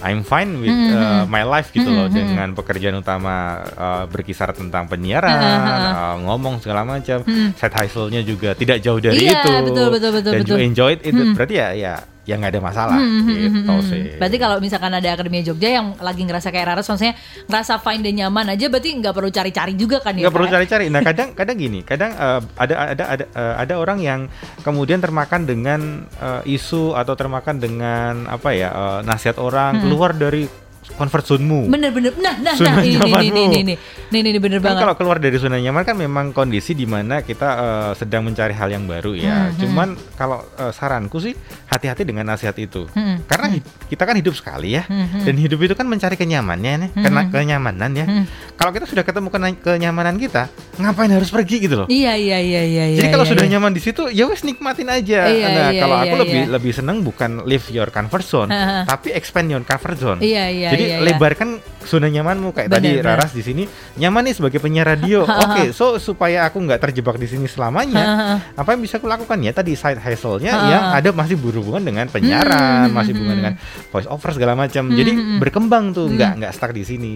I'm 0.00 0.20
fine 0.22 0.56
with 0.56 0.70
Hmm, 0.70 0.90
uh, 0.90 1.24
my 1.26 1.42
life 1.42 1.70
gitu 1.70 1.86
loh 1.86 2.06
Hmm, 2.06 2.16
hmm. 2.16 2.28
dengan 2.32 2.48
pekerjaan 2.52 2.96
utama 2.96 3.34
uh, 3.70 4.04
berkisar 4.06 4.50
tentang 4.50 4.84
penyiaran, 4.84 5.28
ha, 5.30 5.56
ha. 5.60 5.76
uh, 5.76 6.16
ngomong 6.24 6.58
segala 6.58 6.82
macam, 6.82 7.20
Hmm. 7.20 7.52
side 7.52 7.76
hustle-nya 7.76 8.20
juga 8.20 8.52
tidak 8.52 8.80
jauh 8.80 8.96
dari 8.96 9.28
Iya, 9.28 9.38
itu. 9.38 9.50
betul, 9.68 9.86
betul, 9.92 10.10
betul, 10.16 10.32
dan 10.32 10.40
betul. 10.40 10.56
you 10.56 10.64
enjoy 10.64 10.90
it, 10.92 11.00
itu 11.02 11.20
Hmm. 11.20 11.34
berarti 11.34 11.54
ya 11.54 11.68
ya 11.72 11.94
ya 12.28 12.36
nggak 12.36 12.52
ada 12.52 12.62
masalah 12.62 12.96
Hmm, 13.00 13.10
hmm, 13.10 13.26
hmm, 13.26 13.40
gitu 13.42 13.72
hmm. 13.72 13.88
sih. 13.88 14.02
Berarti 14.20 14.36
kalau 14.36 14.56
misalkan 14.60 14.92
ada 14.92 15.08
Akademia 15.08 15.42
Jogja 15.42 15.68
yang 15.80 15.96
lagi 15.98 16.22
ngerasa 16.22 16.52
kayak 16.52 16.66
Raras 16.68 16.86
maksudnya 16.86 17.14
ngerasa 17.48 17.80
fine 17.80 18.02
dan 18.04 18.14
nyaman 18.20 18.46
aja 18.54 18.66
berarti 18.68 18.90
nggak 19.00 19.14
perlu 19.16 19.30
cari-cari 19.32 19.72
juga 19.74 19.98
kan 20.04 20.12
ya 20.14 20.28
nggak 20.28 20.34
perlu 20.36 20.48
cari-cari. 20.48 20.84
Nah 20.92 21.00
kadang 21.00 21.28
kadang 21.38 21.56
gini, 21.56 21.80
kadang 21.82 22.12
eh, 22.12 22.40
ada 22.60 22.74
ada 22.92 23.04
ada 23.08 23.24
eh, 23.24 23.54
ada 23.66 23.74
orang 23.80 23.98
yang 23.98 24.20
kemudian 24.60 25.00
termakan 25.00 25.48
dengan 25.48 25.80
eh, 26.20 26.42
isu 26.54 26.92
atau 26.94 27.14
termakan 27.16 27.56
dengan 27.56 28.28
apa 28.28 28.52
ya 28.52 28.68
eh, 28.70 28.98
nasihat 29.02 29.40
orang 29.40 29.72
Hmm. 29.80 29.82
keluar 29.86 30.12
dari 30.12 30.44
comfort 30.94 31.24
zone-mu. 31.26 31.66
Bener-bener. 31.66 32.12
Nah, 32.18 32.34
nah, 32.38 32.54
Zona 32.54 32.78
nah, 32.78 32.84
ini, 32.84 32.96
ini, 32.96 33.10
ini, 33.10 33.40
ini, 33.44 33.58
ini, 33.62 33.74
ini, 34.10 34.28
ini, 34.34 34.38
bener 34.38 34.58
Kan 34.58 34.74
banget. 34.74 34.82
kalau 34.82 34.94
keluar 34.98 35.16
dari 35.18 35.36
zona 35.36 35.56
nyaman 35.56 35.82
kan 35.82 35.94
memang 35.94 36.30
kondisi 36.30 36.74
di 36.74 36.84
mana 36.84 37.22
kita 37.22 37.48
eh, 37.48 37.92
sedang 37.94 38.26
mencari 38.26 38.54
hal 38.54 38.68
yang 38.68 38.84
baru 38.84 39.14
ya. 39.14 39.36
Hmm, 39.36 39.50
hmm. 39.54 39.60
Cuman 39.62 39.88
kalau 40.14 40.42
eh, 40.58 40.72
saranku 40.72 41.18
sih 41.18 41.34
hati-hati 41.66 42.02
dengan 42.02 42.26
nasihat 42.26 42.54
itu. 42.58 42.86
Hmm, 42.90 43.22
Karena 43.24 43.54
hi- 43.54 43.64
kita 43.86 44.02
kan 44.02 44.14
hidup 44.18 44.34
sekali 44.34 44.74
ya. 44.74 44.84
hmm, 44.86 45.06
hmm. 45.06 45.22
Dan 45.26 45.34
hidup 45.38 45.58
itu 45.62 45.74
kan 45.74 45.86
mencari 45.86 46.16
kenyamanannya 46.16 46.74
nih, 46.86 46.90
Hmm, 46.90 47.04
kena 47.06 47.22
hmm. 47.22 47.30
kenyamanan 47.30 47.90
ya. 47.94 48.06
Hmm. 48.06 48.24
Kalau 48.56 48.70
kita 48.74 48.84
sudah 48.84 49.04
ketemu 49.06 49.28
kenyamanan 49.62 50.16
kita, 50.20 50.50
ngapain 50.76 51.10
harus 51.10 51.30
pergi 51.32 51.56
gitu 51.64 51.84
loh. 51.84 51.86
Iya, 51.88 52.12
iya, 52.16 52.38
iya, 52.40 52.62
iya. 52.64 52.84
Jadi 53.00 53.08
iya, 53.08 53.14
kalau 53.14 53.24
iya, 53.24 53.32
sudah 53.32 53.44
iya. 53.46 53.52
nyaman 53.56 53.72
di 53.72 53.80
situ, 53.80 54.02
ya 54.12 54.24
wes 54.28 54.44
nikmatin 54.44 54.88
aja. 54.90 55.20
Iya, 55.26 55.46
nah, 55.48 55.68
iya, 55.72 55.80
kalau 55.80 55.96
iya, 55.96 56.04
aku 56.04 56.14
lebih 56.26 56.40
iya. 56.44 56.52
lebih 56.52 56.72
seneng 56.76 56.96
bukan 57.00 57.30
leave 57.48 57.66
your 57.72 57.88
comfort 57.88 58.24
zone, 58.24 58.50
tapi 58.84 59.14
expand 59.16 59.48
your 59.48 59.64
comfort 59.64 59.96
zone. 59.96 60.18
Iya, 60.20 60.44
iya, 60.52 60.68
Jadi 60.72 60.79
iya, 60.80 60.96
iya. 61.00 61.06
lebarkan 61.12 61.60
zona 61.80 62.12
nyamanmu 62.12 62.52
kayak 62.52 62.68
Benar, 62.68 62.80
tadi 62.80 62.90
benar. 62.96 63.16
Raras 63.16 63.32
di 63.32 63.42
sini 63.42 63.62
nyaman 63.96 64.22
nih 64.30 64.34
sebagai 64.36 64.58
penyiar 64.60 64.86
radio. 64.96 65.24
Oke, 65.44 65.72
so 65.76 66.00
supaya 66.00 66.48
aku 66.48 66.60
nggak 66.64 66.80
terjebak 66.88 67.16
di 67.16 67.28
sini 67.28 67.46
selamanya, 67.48 68.04
apa 68.60 68.68
yang 68.76 68.80
bisa 68.84 69.00
aku 69.00 69.08
lakukan 69.08 69.36
ya 69.40 69.52
tadi 69.52 69.76
side 69.76 70.00
hustle-nya 70.00 70.52
yang 70.70 70.84
ada 71.00 71.10
masih 71.12 71.36
berhubungan 71.40 71.82
dengan 71.84 72.06
penyiaran, 72.08 72.88
Hmm, 72.88 72.96
masih 72.96 73.12
hmm, 73.12 73.20
berhubungan 73.20 73.36
hmm. 73.36 73.56
dengan 73.56 73.88
voice 73.92 74.08
over 74.08 74.30
segala 74.32 74.52
macam. 74.56 74.88
Hmm, 74.88 74.96
Jadi 74.96 75.12
hmm, 75.12 75.38
berkembang 75.42 75.84
tuh, 75.92 76.06
Hmm. 76.06 76.16
nggak 76.16 76.32
nggak 76.40 76.52
stuck 76.54 76.72
di 76.72 76.84
sini. 76.86 77.14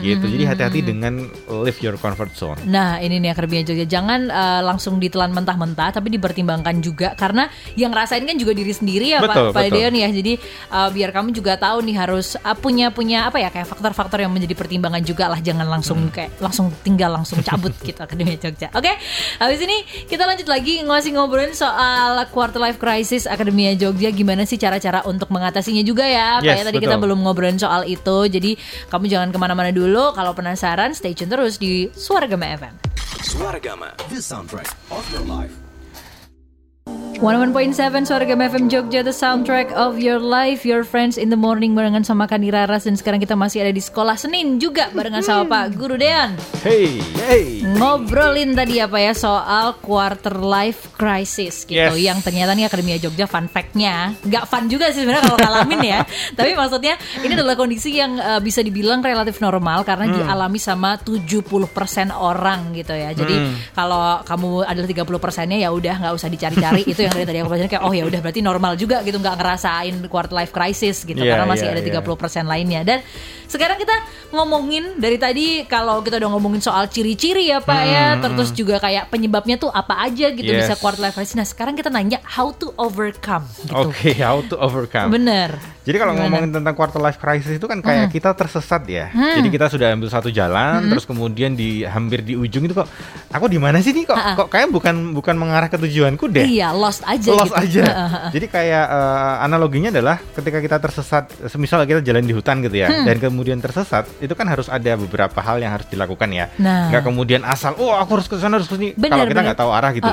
Gitu. 0.00 0.24
Jadi 0.24 0.44
hati-hati 0.48 0.80
hmm. 0.80 0.88
dengan 0.88 1.12
live 1.64 1.78
your 1.84 1.96
comfort 2.00 2.32
zone. 2.34 2.58
Nah 2.64 2.96
ini 3.04 3.20
nih 3.20 3.30
Akademia 3.36 3.62
Jogja 3.62 3.86
Jangan 3.86 4.20
eh, 4.32 4.60
langsung 4.64 4.96
ditelan 4.96 5.30
mentah-mentah 5.36 5.92
Tapi 5.94 6.08
dipertimbangkan 6.16 6.80
juga 6.80 7.12
Karena 7.14 7.46
yang 7.76 7.92
ngerasain 7.92 8.24
kan 8.24 8.36
juga 8.40 8.56
diri 8.56 8.72
sendiri 8.72 9.12
ya 9.14 9.20
Betul, 9.20 9.52
Pak, 9.52 9.60
Pak. 9.60 9.70
Deon 9.70 9.94
ya 9.94 10.08
Jadi 10.08 10.32
eh, 10.72 10.88
biar 10.90 11.10
kamu 11.12 11.30
juga 11.36 11.60
tahu 11.60 11.84
nih 11.84 11.96
Harus 12.00 12.34
eh, 12.40 12.56
punya 12.56 12.88
punya 12.90 13.03
apa 13.06 13.36
ya 13.36 13.52
Kayak 13.52 13.68
faktor-faktor 13.68 14.18
yang 14.18 14.32
menjadi 14.32 14.56
pertimbangan 14.56 15.00
juga 15.00 15.28
lah. 15.28 15.38
Jangan 15.38 15.68
langsung 15.68 15.98
Hmm. 16.00 16.10
kayak 16.10 16.40
Langsung 16.40 16.72
tinggal 16.80 17.12
langsung 17.12 17.38
cabut 17.40 17.76
gitu 17.86 18.00
Akademia 18.00 18.36
Jogja. 18.36 18.72
Oke 18.72 18.92
Habis 19.36 19.60
ini 19.60 19.76
kita 20.06 20.24
lanjut 20.24 20.48
lagi 20.48 20.80
Ngasih 20.80 21.12
ngobrolin 21.12 21.52
soal 21.52 22.16
Quarter 22.28 22.60
Life 22.60 22.78
Crisis 22.78 23.26
Akademia 23.26 23.74
Jogja. 23.74 24.08
Gimana 24.08 24.44
sih 24.44 24.56
cara-cara 24.56 25.04
untuk 25.04 25.28
mengatasinya 25.28 25.82
juga 25.82 26.04
ya? 26.04 26.40
Pak 26.40 26.46
Yes, 26.46 26.58
ya 26.60 26.64
Tadi 26.64 26.78
kita 26.78 26.96
betul. 26.96 27.02
belum 27.10 27.18
ngobrolin 27.22 27.58
soal 27.58 27.84
itu. 27.84 28.16
Jadi 28.26 28.56
kamu 28.88 29.04
jangan 29.06 29.28
ke 29.28 29.38
mana-mana 29.38 29.68
dulu. 29.68 30.12
Kalau 30.12 30.32
penasaran 30.32 30.94
stay 30.94 31.12
tune 31.12 31.28
terus 31.28 31.58
di 31.58 31.90
Suara 31.92 32.24
Gema 32.24 32.54
FM 32.54 32.74
Swaragama, 33.24 33.88
the 34.12 34.20
soundtrack 34.20 34.68
of 34.92 35.00
your 35.10 35.24
life. 35.24 35.63
101.7 37.14 37.72
Suara 38.04 38.28
Gema 38.28 38.44
FM 38.44 38.68
Jogja 38.68 39.00
The 39.00 39.08
soundtrack 39.08 39.72
of 39.72 39.96
your 39.96 40.20
life 40.20 40.62
Your 40.62 40.84
friends 40.84 41.16
in 41.16 41.30
the 41.30 41.38
morning 41.38 41.72
Barengan 41.72 42.04
sama 42.04 42.26
Kani 42.26 42.52
Raras 42.52 42.84
Dan 42.84 43.00
sekarang 43.00 43.16
kita 43.16 43.32
masih 43.32 43.64
ada 43.64 43.72
di 43.72 43.80
sekolah 43.80 44.12
Senin 44.14 44.60
Juga 44.60 44.92
barengan 44.92 45.24
sama 45.24 45.42
Pak 45.46 45.72
Guru 45.72 45.96
Dean 45.96 46.36
Hey, 46.60 47.00
hey. 47.24 47.64
Ngobrolin 47.64 48.52
tadi 48.52 48.76
apa 48.76 49.00
ya 49.00 49.16
Soal 49.16 49.80
quarter 49.80 50.36
life 50.36 50.92
crisis 50.92 51.64
gitu 51.64 51.80
Yes. 51.80 51.96
Yang 51.96 52.28
ternyata 52.28 52.52
nih 52.52 52.68
Akademia 52.68 52.98
Jogja 52.98 53.24
fun 53.24 53.48
fact-nya 53.48 54.12
Gak 54.20 54.44
fun 54.44 54.68
juga 54.68 54.92
sih 54.92 55.00
sebenarnya 55.00 55.24
kalau 55.24 55.38
ngalamin 55.40 55.80
ya 55.80 55.98
Tapi 56.38 56.52
maksudnya 56.52 56.94
ini 57.18 57.32
adalah 57.32 57.56
kondisi 57.56 57.96
yang 57.96 58.18
eh, 58.18 58.40
bisa 58.40 58.60
dibilang 58.60 59.00
relatif 59.00 59.40
normal 59.40 59.80
Karena 59.82 60.04
Hmm. 60.04 60.20
dialami 60.20 60.60
sama 60.60 61.00
70% 61.00 61.48
orang 62.12 62.76
gitu 62.76 62.92
ya 62.92 63.10
Jadi 63.10 63.32
Hmm. 63.34 63.56
kalau 63.72 64.20
kamu 64.20 64.48
adalah 64.62 64.84
30 64.86 65.16
persennya 65.16 65.56
ya 65.56 65.72
udah 65.72 65.94
nggak 65.96 66.12
usah 66.12 66.28
dicari-cari 66.28 66.73
itu 66.76 66.98
yang 66.98 67.12
dari 67.12 67.24
tadi 67.24 67.38
aku 67.38 67.48
bacain 67.48 67.66
kayak 67.66 67.82
oh 67.82 67.90
ya 67.90 68.02
udah 68.02 68.18
berarti 68.18 68.40
normal 68.40 68.72
juga 68.74 69.00
gitu 69.00 69.16
nggak 69.16 69.36
ngerasain 69.36 69.94
quarter 70.06 70.34
life 70.34 70.50
crisis 70.50 71.02
gitu 71.02 71.16
Iya, 71.16 71.34
karena 71.34 71.46
masih 71.46 71.66
iya, 71.68 71.74
ada 71.74 71.82
iya. 71.82 72.00
30 72.00 72.16
persen 72.16 72.44
lainnya 72.44 72.80
dan 72.82 72.98
sekarang 73.44 73.76
kita 73.76 73.94
ngomongin 74.30 74.96
dari 74.96 75.14
tadi 75.14 75.46
kalau 75.64 76.00
kita 76.00 76.16
udah 76.16 76.30
ngomongin 76.30 76.58
soal 76.58 76.86
ciri-ciri 76.86 77.46
ya 77.46 77.58
pak 77.58 77.82
ya 77.84 78.06
terus 78.18 78.50
juga 78.50 78.78
kayak 78.78 79.08
penyebabnya 79.08 79.56
tuh 79.56 79.68
apa 79.68 80.00
aja 80.00 80.28
gitu 80.28 80.42
Hmm, 80.44 80.56
Yes. 80.56 80.68
bisa 80.68 80.76
quarter 80.76 81.00
life 81.00 81.14
crisis 81.14 81.34
nah 81.34 81.44
sekarang 81.44 81.72
kita 81.72 81.88
nanya 81.88 82.18
how 82.24 82.50
to 82.50 82.70
overcome 82.76 83.42
gitu 83.62 83.74
Oke, 83.84 84.14
how 84.16 84.42
to 84.42 84.56
overcome. 84.56 85.10
bener 85.10 85.54
Jadi 85.84 85.96
kalau 85.96 86.12
Gimana? 86.12 86.32
ngomongin 86.32 86.50
tentang 86.50 86.72
quarter 86.72 86.96
life 86.96 87.16
crisis 87.16 87.52
itu 87.52 87.66
kan 87.68 87.78
kayak 87.78 88.08
kita 88.08 88.32
tersesat 88.32 88.88
ya. 88.88 89.12
Jadi 89.12 89.48
kita 89.48 89.68
sudah 89.68 89.92
ambil 89.92 90.08
satu 90.08 90.28
jalan, 90.28 90.88
terus 90.88 91.04
kemudian 91.04 91.52
di 91.52 91.84
hampir 91.84 92.24
di 92.24 92.32
ujung 92.32 92.64
itu 92.64 92.72
kok, 92.72 92.88
aku 93.28 93.46
di 93.46 93.60
mana 93.60 93.78
sih 93.78 93.92
nih 93.92 94.08
kok? 94.08 94.16
Ha-ha. 94.16 94.32
Kok 94.34 94.48
kayak 94.48 94.68
bukan 94.68 95.12
bukan 95.12 95.36
mengarah 95.36 95.68
ke 95.68 95.76
tujuanku 95.76 96.24
deh. 96.26 96.48
iya 96.48 96.72
lost 96.72 97.04
aja 97.04 97.28
Lost 97.30 97.52
gitu 97.52 97.60
aja. 97.60 97.82
Heeh. 97.84 98.28
Jadi 98.32 98.46
kayak 98.48 98.84
eh, 98.88 99.34
analoginya 99.44 99.92
adalah 99.92 100.16
ketika 100.32 100.58
kita 100.58 100.76
tersesat, 100.80 101.24
semisal 101.46 101.84
kita 101.84 102.00
jalan 102.00 102.24
di 102.24 102.32
hutan 102.32 102.64
gitu 102.64 102.74
ya, 102.74 102.88
Hmm. 102.88 103.04
dan 103.04 103.16
kemudian 103.20 103.60
tersesat, 103.60 104.08
itu 104.18 104.32
kan 104.32 104.48
harus 104.48 104.72
ada 104.72 104.96
beberapa 104.96 105.36
hal 105.38 105.60
yang 105.60 105.76
harus 105.76 105.84
dilakukan 105.86 106.32
ya. 106.32 106.48
Nah. 106.56 106.88
Nggak 106.88 107.04
kemudian 107.04 107.44
asal, 107.44 107.76
oh 107.76 107.92
aku 107.92 108.16
harus 108.16 108.26
ke 108.26 108.40
sana 108.40 108.56
harus 108.56 108.66
ke 108.66 108.80
sini. 108.80 108.88
Kalau 108.96 109.28
kita 109.28 109.40
nggak 109.42 109.60
tahu 109.60 109.68
arah 109.68 109.92
gitu. 109.92 110.08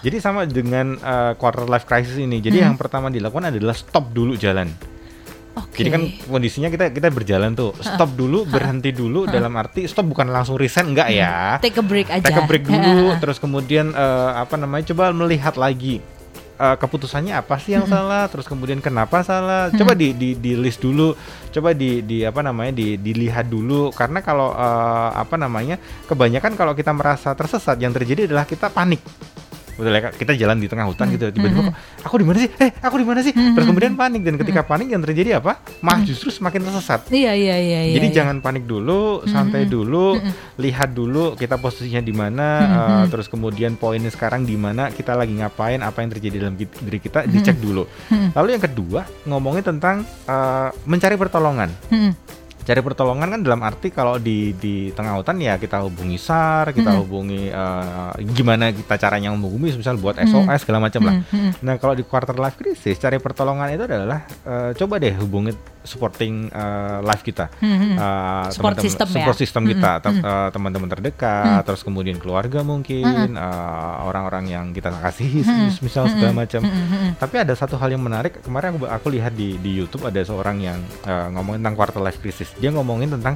Jadi 0.00 0.16
sama 0.16 0.48
dengan 0.48 0.96
eh, 0.96 1.32
quarter 1.36 1.68
life 1.68 1.84
crisis 1.84 2.16
ini. 2.16 2.40
Jadi 2.40 2.56
Hmm. 2.56 2.72
yang 2.72 2.76
pertama 2.80 3.12
dilakukan 3.12 3.52
adalah 3.52 3.76
stop 3.76 4.08
dulu 4.08 4.32
jalan. 4.34 4.72
Oke. 5.54 5.86
Jadi 5.86 5.88
kan 5.90 6.02
kondisinya 6.26 6.66
kita 6.66 6.90
kita 6.90 7.14
berjalan 7.14 7.54
tuh, 7.54 7.70
stop 7.78 8.10
dulu, 8.18 8.42
berhenti 8.42 8.90
dulu 8.90 9.30
dalam 9.30 9.54
arti 9.54 9.86
stop 9.86 10.10
bukan 10.10 10.26
langsung 10.26 10.58
resign 10.58 10.90
enggak 10.90 11.14
ya. 11.14 11.62
take 11.62 11.78
a 11.78 11.84
break 11.84 12.10
aja. 12.10 12.26
Take 12.26 12.42
a 12.42 12.44
break 12.46 12.66
dulu, 12.66 13.14
terus 13.22 13.38
kemudian 13.38 13.94
eh, 13.94 14.30
apa 14.34 14.58
namanya 14.58 14.90
coba 14.90 15.14
melihat 15.14 15.54
lagi 15.54 16.02
eh, 16.58 16.76
keputusannya 16.78 17.38
apa 17.38 17.54
sih 17.62 17.78
yang 17.78 17.86
salah, 17.86 18.26
terus 18.26 18.50
kemudian 18.50 18.82
kenapa 18.82 19.22
salah, 19.22 19.70
coba 19.70 19.94
di, 19.94 20.10
di 20.14 20.34
di 20.34 20.58
list 20.58 20.82
dulu, 20.82 21.14
coba 21.54 21.70
di 21.70 22.02
di 22.02 22.26
apa 22.26 22.42
namanya 22.42 22.74
di 22.74 22.98
dilihat 22.98 23.46
dulu. 23.46 23.94
Karena 23.94 24.26
kalau 24.26 24.50
eh, 24.58 25.10
apa 25.14 25.38
namanya 25.38 25.78
kebanyakan 26.10 26.58
kalau 26.58 26.74
kita 26.74 26.90
merasa 26.90 27.30
tersesat 27.38 27.78
yang 27.78 27.94
terjadi 27.94 28.26
adalah 28.26 28.42
kita 28.42 28.74
panik. 28.74 29.02
Betul 29.74 29.90
ya 29.90 30.10
kita 30.14 30.32
jalan 30.38 30.56
di 30.62 30.66
tengah 30.70 30.86
hutan 30.86 31.10
gitu 31.10 31.30
tiba-tiba 31.34 31.70
kok, 31.70 31.74
aku 32.06 32.14
di 32.22 32.26
mana 32.26 32.38
sih? 32.38 32.50
Eh, 32.62 32.70
aku 32.78 32.96
di 33.02 33.06
mana 33.06 33.20
sih? 33.20 33.32
Terus 33.34 33.66
kemudian 33.66 33.94
panik 33.98 34.22
dan 34.22 34.34
ketika 34.38 34.62
panik 34.62 34.88
yang 34.90 35.02
terjadi 35.02 35.42
apa? 35.42 35.58
Malah 35.82 36.06
justru 36.06 36.30
semakin 36.30 36.62
tersesat. 36.64 37.10
iya 37.10 37.34
iya 37.34 37.56
iya 37.58 37.80
iya 37.90 37.94
Jadi 37.98 38.06
iya. 38.10 38.16
jangan 38.22 38.38
panik 38.38 38.64
dulu, 38.64 39.26
santai 39.26 39.66
dulu, 39.66 40.18
lihat 40.62 40.94
dulu 40.94 41.34
kita 41.34 41.58
posisinya 41.58 42.02
di 42.02 42.14
mana, 42.14 42.48
eh, 42.64 43.04
terus 43.10 43.26
kemudian 43.26 43.74
poinnya 43.74 44.10
sekarang 44.14 44.46
di 44.46 44.54
mana, 44.54 44.94
kita 44.94 45.18
lagi 45.18 45.34
ngapain, 45.34 45.82
apa 45.82 46.00
yang 46.00 46.10
terjadi 46.14 46.36
dalam 46.46 46.54
diri 46.58 46.98
kita, 47.02 47.26
dicek 47.26 47.58
dulu. 47.58 47.84
Lalu 48.34 48.48
yang 48.54 48.62
kedua 48.62 49.02
ngomongin 49.26 49.64
tentang 49.66 50.06
eh, 50.06 50.68
mencari 50.86 51.18
pertolongan. 51.18 51.70
Hmm. 51.90 52.12
Cari 52.64 52.80
pertolongan 52.80 53.28
kan 53.28 53.40
dalam 53.40 53.60
arti 53.60 53.88
kalau 53.88 54.16
di 54.16 54.52
di 54.54 54.74
tengah 54.90 55.14
hutan 55.14 55.36
ya 55.36 55.54
kita 55.54 55.80
hubungi 55.80 56.16
SAR, 56.16 56.72
kita 56.72 56.96
hubungi 56.96 57.46
eh, 57.46 58.12
gimana 58.26 58.68
kita 58.70 58.96
caranya 58.96 59.28
menghubungi, 59.30 59.76
misal 59.76 59.94
buat 59.94 60.16
SOS 60.18 60.64
segala 60.64 60.80
macam 60.80 61.00
lah. 61.02 61.14
Hmm, 61.22 61.28
hmm. 61.28 61.50
Nah 61.60 61.76
kalau 61.76 61.92
di 61.92 62.02
quarter 62.02 62.32
life 62.34 62.56
crisis 62.56 62.96
cari 62.96 63.16
pertolongan 63.18 63.68
itu 63.70 63.84
adalah 63.84 64.24
eh, 64.24 64.70
coba 64.74 64.96
deh 64.96 65.12
hubungi 65.14 65.52
supporting 65.84 66.48
eh, 66.48 66.98
life 67.02 67.20
kita, 67.20 67.52
Hmm, 67.54 67.68
hmm. 67.68 67.94
Eh, 67.94 68.46
Support 68.50 68.56
teman-teman- 68.74 68.80
system 68.82 69.06
ya? 69.06 69.12
support 69.14 69.36
system 69.36 69.62
kita, 69.66 69.92
Hmm, 69.92 70.00
te- 70.00 70.12
hmm. 70.14 70.24
eh, 70.24 70.48
teman-teman 70.50 70.88
terdekat, 70.88 71.60
terus 71.62 71.84
kemudian 71.84 72.16
keluarga 72.16 72.64
mungkin, 72.64 73.04
orang-orang 74.00 74.48
yang 74.48 74.66
kita 74.70 74.88
kasihi, 74.90 75.44
misal 75.80 76.08
segala 76.08 76.32
macam. 76.34 76.64
Hmm, 76.64 76.72
hmm, 76.72 76.88
hmm. 76.88 77.10
Tapi 77.18 77.34
ada 77.38 77.52
satu 77.52 77.76
hal 77.76 77.90
yang 77.90 78.00
menarik 78.00 78.40
kemarin 78.40 78.72
aku, 78.72 78.88
aku 78.88 79.06
lihat 79.10 79.32
di 79.32 79.56
di 79.58 79.76
YouTube 79.76 80.04
ada 80.04 80.16
seorang 80.20 80.56
yang 80.58 80.80
eh, 81.02 81.26
ngomongin 81.30 81.60
tentang 81.60 81.76
quarter 81.76 82.00
life 82.00 82.16
crisis. 82.18 82.53
Dia 82.56 82.70
ngomongin 82.70 83.10
tentang 83.10 83.34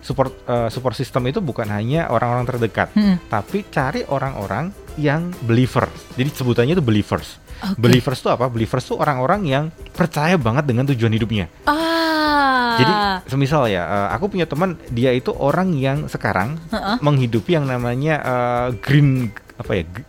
support 0.00 0.30
eh, 0.46 0.68
support 0.68 0.94
system 0.94 1.26
itu 1.26 1.38
bukan 1.38 1.66
hanya 1.66 2.06
orang-orang 2.08 2.46
terdekat, 2.46 2.94
Hmm. 2.94 3.18
tapi 3.26 3.66
cari 3.66 4.06
orang-orang 4.06 4.70
yang 4.96 5.34
believer. 5.42 5.90
Jadi 6.14 6.30
sebutannya 6.30 6.72
itu 6.72 6.84
believers. 6.84 7.42
Oke. 7.58 7.80
Believers 7.80 8.20
itu 8.20 8.28
apa? 8.28 8.46
Believers 8.46 8.84
itu 8.84 8.94
orang-orang 8.94 9.40
yang 9.44 9.64
percaya 9.90 10.36
banget 10.36 10.64
dengan 10.64 10.86
tujuan 10.86 11.10
hidupnya. 11.10 11.50
Ah. 11.66 12.76
Jadi 12.76 12.92
semisal 13.26 13.66
ya, 13.66 13.82
eh, 13.82 14.08
aku 14.12 14.28
punya 14.28 14.44
teman 14.44 14.76
dia 14.88 15.10
itu 15.10 15.32
orang 15.32 15.72
yang 15.72 16.06
sekarang 16.06 16.60
Heeh. 16.70 16.96
menghidupi 17.00 17.56
yang 17.56 17.66
namanya 17.66 18.14
eh, 18.20 18.68
green 18.78 19.32
apa 19.56 19.72
ya? 19.72 19.82
g- 19.88 20.06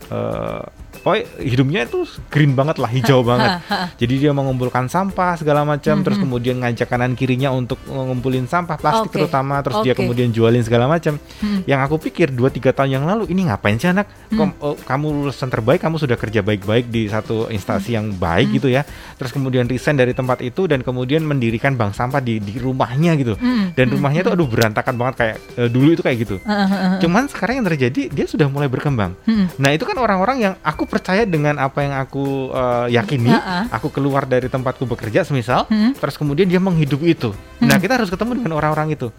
pokoknya 1.08 1.24
hidupnya 1.40 1.82
itu 1.88 2.04
green 2.28 2.52
banget 2.52 2.84
lah, 2.84 2.92
hijau 2.92 3.24
banget. 3.30 3.64
Jadi 3.96 4.28
dia 4.28 4.32
mengumpulkan 4.36 4.92
sampah 4.92 5.40
segala 5.40 5.64
macam, 5.64 6.04
terus 6.04 6.20
kemudian 6.20 6.60
ngajak 6.60 6.92
kanan 6.92 7.16
kirinya 7.16 7.56
untuk 7.56 7.80
ngumpulin 7.88 8.44
sampah 8.44 8.76
plastik 8.76 9.16
Oke. 9.16 9.24
terutama, 9.24 9.64
terus 9.64 9.80
dia 9.88 9.96
Oke. 9.96 10.04
kemudian 10.04 10.36
jualin 10.36 10.60
segala 10.60 10.92
macam. 10.92 11.16
Hmm. 11.40 11.64
Yang 11.64 11.80
aku 11.88 11.96
pikir 12.12 12.36
2-3 12.36 12.76
tahun 12.76 12.90
yang 13.00 13.08
lalu 13.08 13.32
ini 13.32 13.48
ngapain 13.48 13.80
sih 13.80 13.88
anak? 13.88 14.12
Kom- 14.36 14.60
oh, 14.60 14.76
kamu 14.76 15.24
lulusan 15.24 15.48
terbaik, 15.48 15.80
kamu 15.80 15.96
sudah 15.96 16.20
kerja 16.20 16.44
baik-baik 16.44 16.92
di 16.92 17.08
satu 17.08 17.48
instansi 17.48 17.96
yang 17.96 18.12
baik 18.12 18.60
gitu 18.60 18.68
ya. 18.68 18.84
Terus 19.16 19.32
kemudian 19.32 19.64
resign 19.64 19.96
dari 19.96 20.12
tempat 20.12 20.44
itu 20.44 20.68
dan 20.68 20.84
kemudian 20.84 21.24
mendirikan 21.24 21.80
bank 21.80 21.96
sampah 21.96 22.20
di 22.20 22.44
di 22.44 22.60
rumahnya 22.60 23.16
gitu. 23.16 23.40
Hmm. 23.40 23.72
Dan 23.72 23.96
rumahnya 23.96 24.28
itu 24.28 24.32
aduh 24.36 24.50
berantakan 24.50 25.00
banget 25.00 25.16
kayak 25.16 25.38
eh, 25.56 25.70
dulu 25.72 25.96
itu 25.96 26.04
kayak 26.04 26.18
gitu. 26.28 26.36
Cuman 27.00 27.32
sekarang 27.32 27.64
yang 27.64 27.68
terjadi 27.72 28.12
dia 28.12 28.26
sudah 28.28 28.52
mulai 28.52 28.68
berkembang. 28.68 29.16
Hmm. 29.24 29.48
Nah 29.56 29.72
itu 29.72 29.88
kan 29.88 29.96
orang-orang 29.96 30.38
yang 30.44 30.54
aku 30.66 30.90
percaya 30.98 31.24
dengan 31.24 31.56
apa 31.56 31.86
yang 31.86 31.94
aku 31.94 32.50
eh, 32.50 32.98
yakini, 32.98 33.30
Ha-ha. 33.30 33.70
aku 33.70 33.94
keluar 33.94 34.26
dari 34.26 34.50
tempatku 34.50 34.84
bekerja 34.84 35.22
semisal, 35.22 35.70
Hmm. 35.70 35.94
terus 35.94 36.18
kemudian 36.18 36.50
dia 36.50 36.58
menghidupi 36.58 37.14
itu. 37.14 37.38
Nah, 37.62 37.78
kita 37.78 38.02
harus 38.02 38.10
ketemu 38.10 38.42
dengan 38.42 38.58
orang-orang 38.58 38.98
itu. 38.98 39.14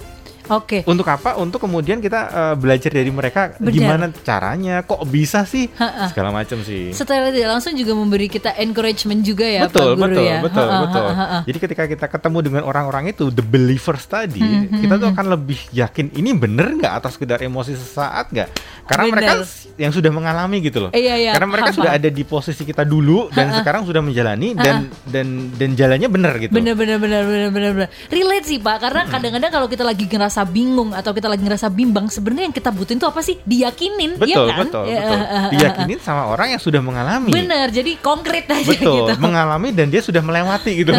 Oke. 0.48 0.82
Untuk 0.84 1.04
apa? 1.04 1.36
Untuk 1.36 1.60
kemudian 1.60 1.98
kita 1.98 2.20
eh, 2.28 2.54
belajar 2.54 2.88
dari 2.88 3.08
mereka 3.08 3.52
Benar. 3.56 3.72
gimana 3.72 4.04
caranya, 4.20 4.80
kok 4.82 5.04
bisa 5.04 5.44
sih, 5.44 5.68
Ha-ha. 5.76 6.08
segala 6.08 6.32
macam 6.32 6.60
sih. 6.60 6.90
Setelah 6.90 7.28
tidak 7.28 7.50
langsung 7.52 7.72
juga 7.72 7.92
memberi 7.92 8.26
kita 8.26 8.56
encouragement 8.56 9.20
juga 9.20 9.44
ya 9.44 9.64
betul, 9.64 9.92
Pak 9.92 9.98
Guru 9.98 10.08
betul, 10.08 10.24
ya. 10.24 10.38
betul, 10.40 10.66
Ha-ha, 10.66 10.82
betul. 10.84 11.06
ha-ha. 11.12 11.38
Jadi 11.44 11.58
ketika 11.60 11.82
kita 11.84 12.06
ketemu 12.08 12.38
dengan 12.42 12.62
orang-orang 12.64 13.12
itu, 13.12 13.28
the 13.28 13.44
believers 13.44 14.04
tadi, 14.04 14.40
Hmm, 14.40 14.80
kita 14.80 14.96
tuh 14.96 15.08
akan 15.12 15.26
lebih 15.34 15.60
yakin 15.70 16.14
ini 16.14 16.32
bener 16.32 16.72
nggak 16.74 17.04
atau 17.04 17.10
sekedar 17.10 17.38
emosi 17.38 17.76
sesaat 17.76 18.32
nggak? 18.32 18.48
Karena 18.88 19.04
Bener. 19.04 19.14
mereka 19.14 19.34
yang 19.76 19.92
sudah 19.92 20.08
mengalami 20.08 20.56
gitu 20.58 20.78
loh. 20.80 20.90
Iya, 20.90 21.14
iya, 21.20 21.30
Karena 21.36 21.48
mereka 21.52 21.70
paham, 21.70 21.78
sudah 21.84 21.92
ada 21.92 22.08
di 22.08 22.22
posisi 22.24 22.64
kita 22.64 22.82
dulu 22.82 23.28
dan 23.30 23.52
sekarang 23.52 23.84
sudah 23.84 24.00
menjalani 24.00 24.56
dan 24.56 24.88
dan 25.04 25.26
dan 25.54 25.70
jalannya 25.76 26.08
bener 26.08 26.32
gitu. 26.40 26.52
Bener 26.56 26.72
bener 26.72 26.96
bener 26.96 27.22
bener 27.22 27.48
bener 27.52 27.70
bener. 27.76 27.88
Relate 28.08 28.46
sih 28.48 28.58
Pak, 28.58 28.76
karena 28.80 29.04
kadang-kadang 29.06 29.50
kalau 29.52 29.68
kita 29.68 29.84
lagi 29.84 30.08
ngerasa 30.08 30.37
bingung 30.42 30.90
atau 30.90 31.10
kita 31.10 31.26
lagi 31.26 31.40
ngerasa 31.40 31.66
bimbang, 31.68 32.06
sebenarnya 32.06 32.44
yang 32.46 32.56
kita 32.56 32.68
butuhin 32.68 32.98
tuh 32.98 33.08
apa 33.08 33.20
sih? 33.20 33.38
Diyakinin, 33.40 34.14
Betul, 34.14 34.46
ya 34.46 34.54
kan? 34.54 34.66
betul, 34.66 34.84
Ya, 34.84 34.98
betul. 35.00 35.14
ah, 35.14 35.24
ah, 35.24 35.38
ah, 35.38 35.50
Diyakinin 35.50 35.98
sama 35.98 36.22
orang 36.26 36.48
yang 36.50 36.58
sudah 36.58 36.78
mengalami. 36.78 37.30
Bener, 37.30 37.66
jadi 37.70 37.92
konkret 37.98 38.44
aja 38.46 38.66
Betul, 38.66 39.08
gitu. 39.08 39.12
mengalami 39.18 39.68
dan 39.70 39.86
dia 39.86 39.98
sudah 39.98 40.20
melewati 40.20 40.72
gitu. 40.76 40.90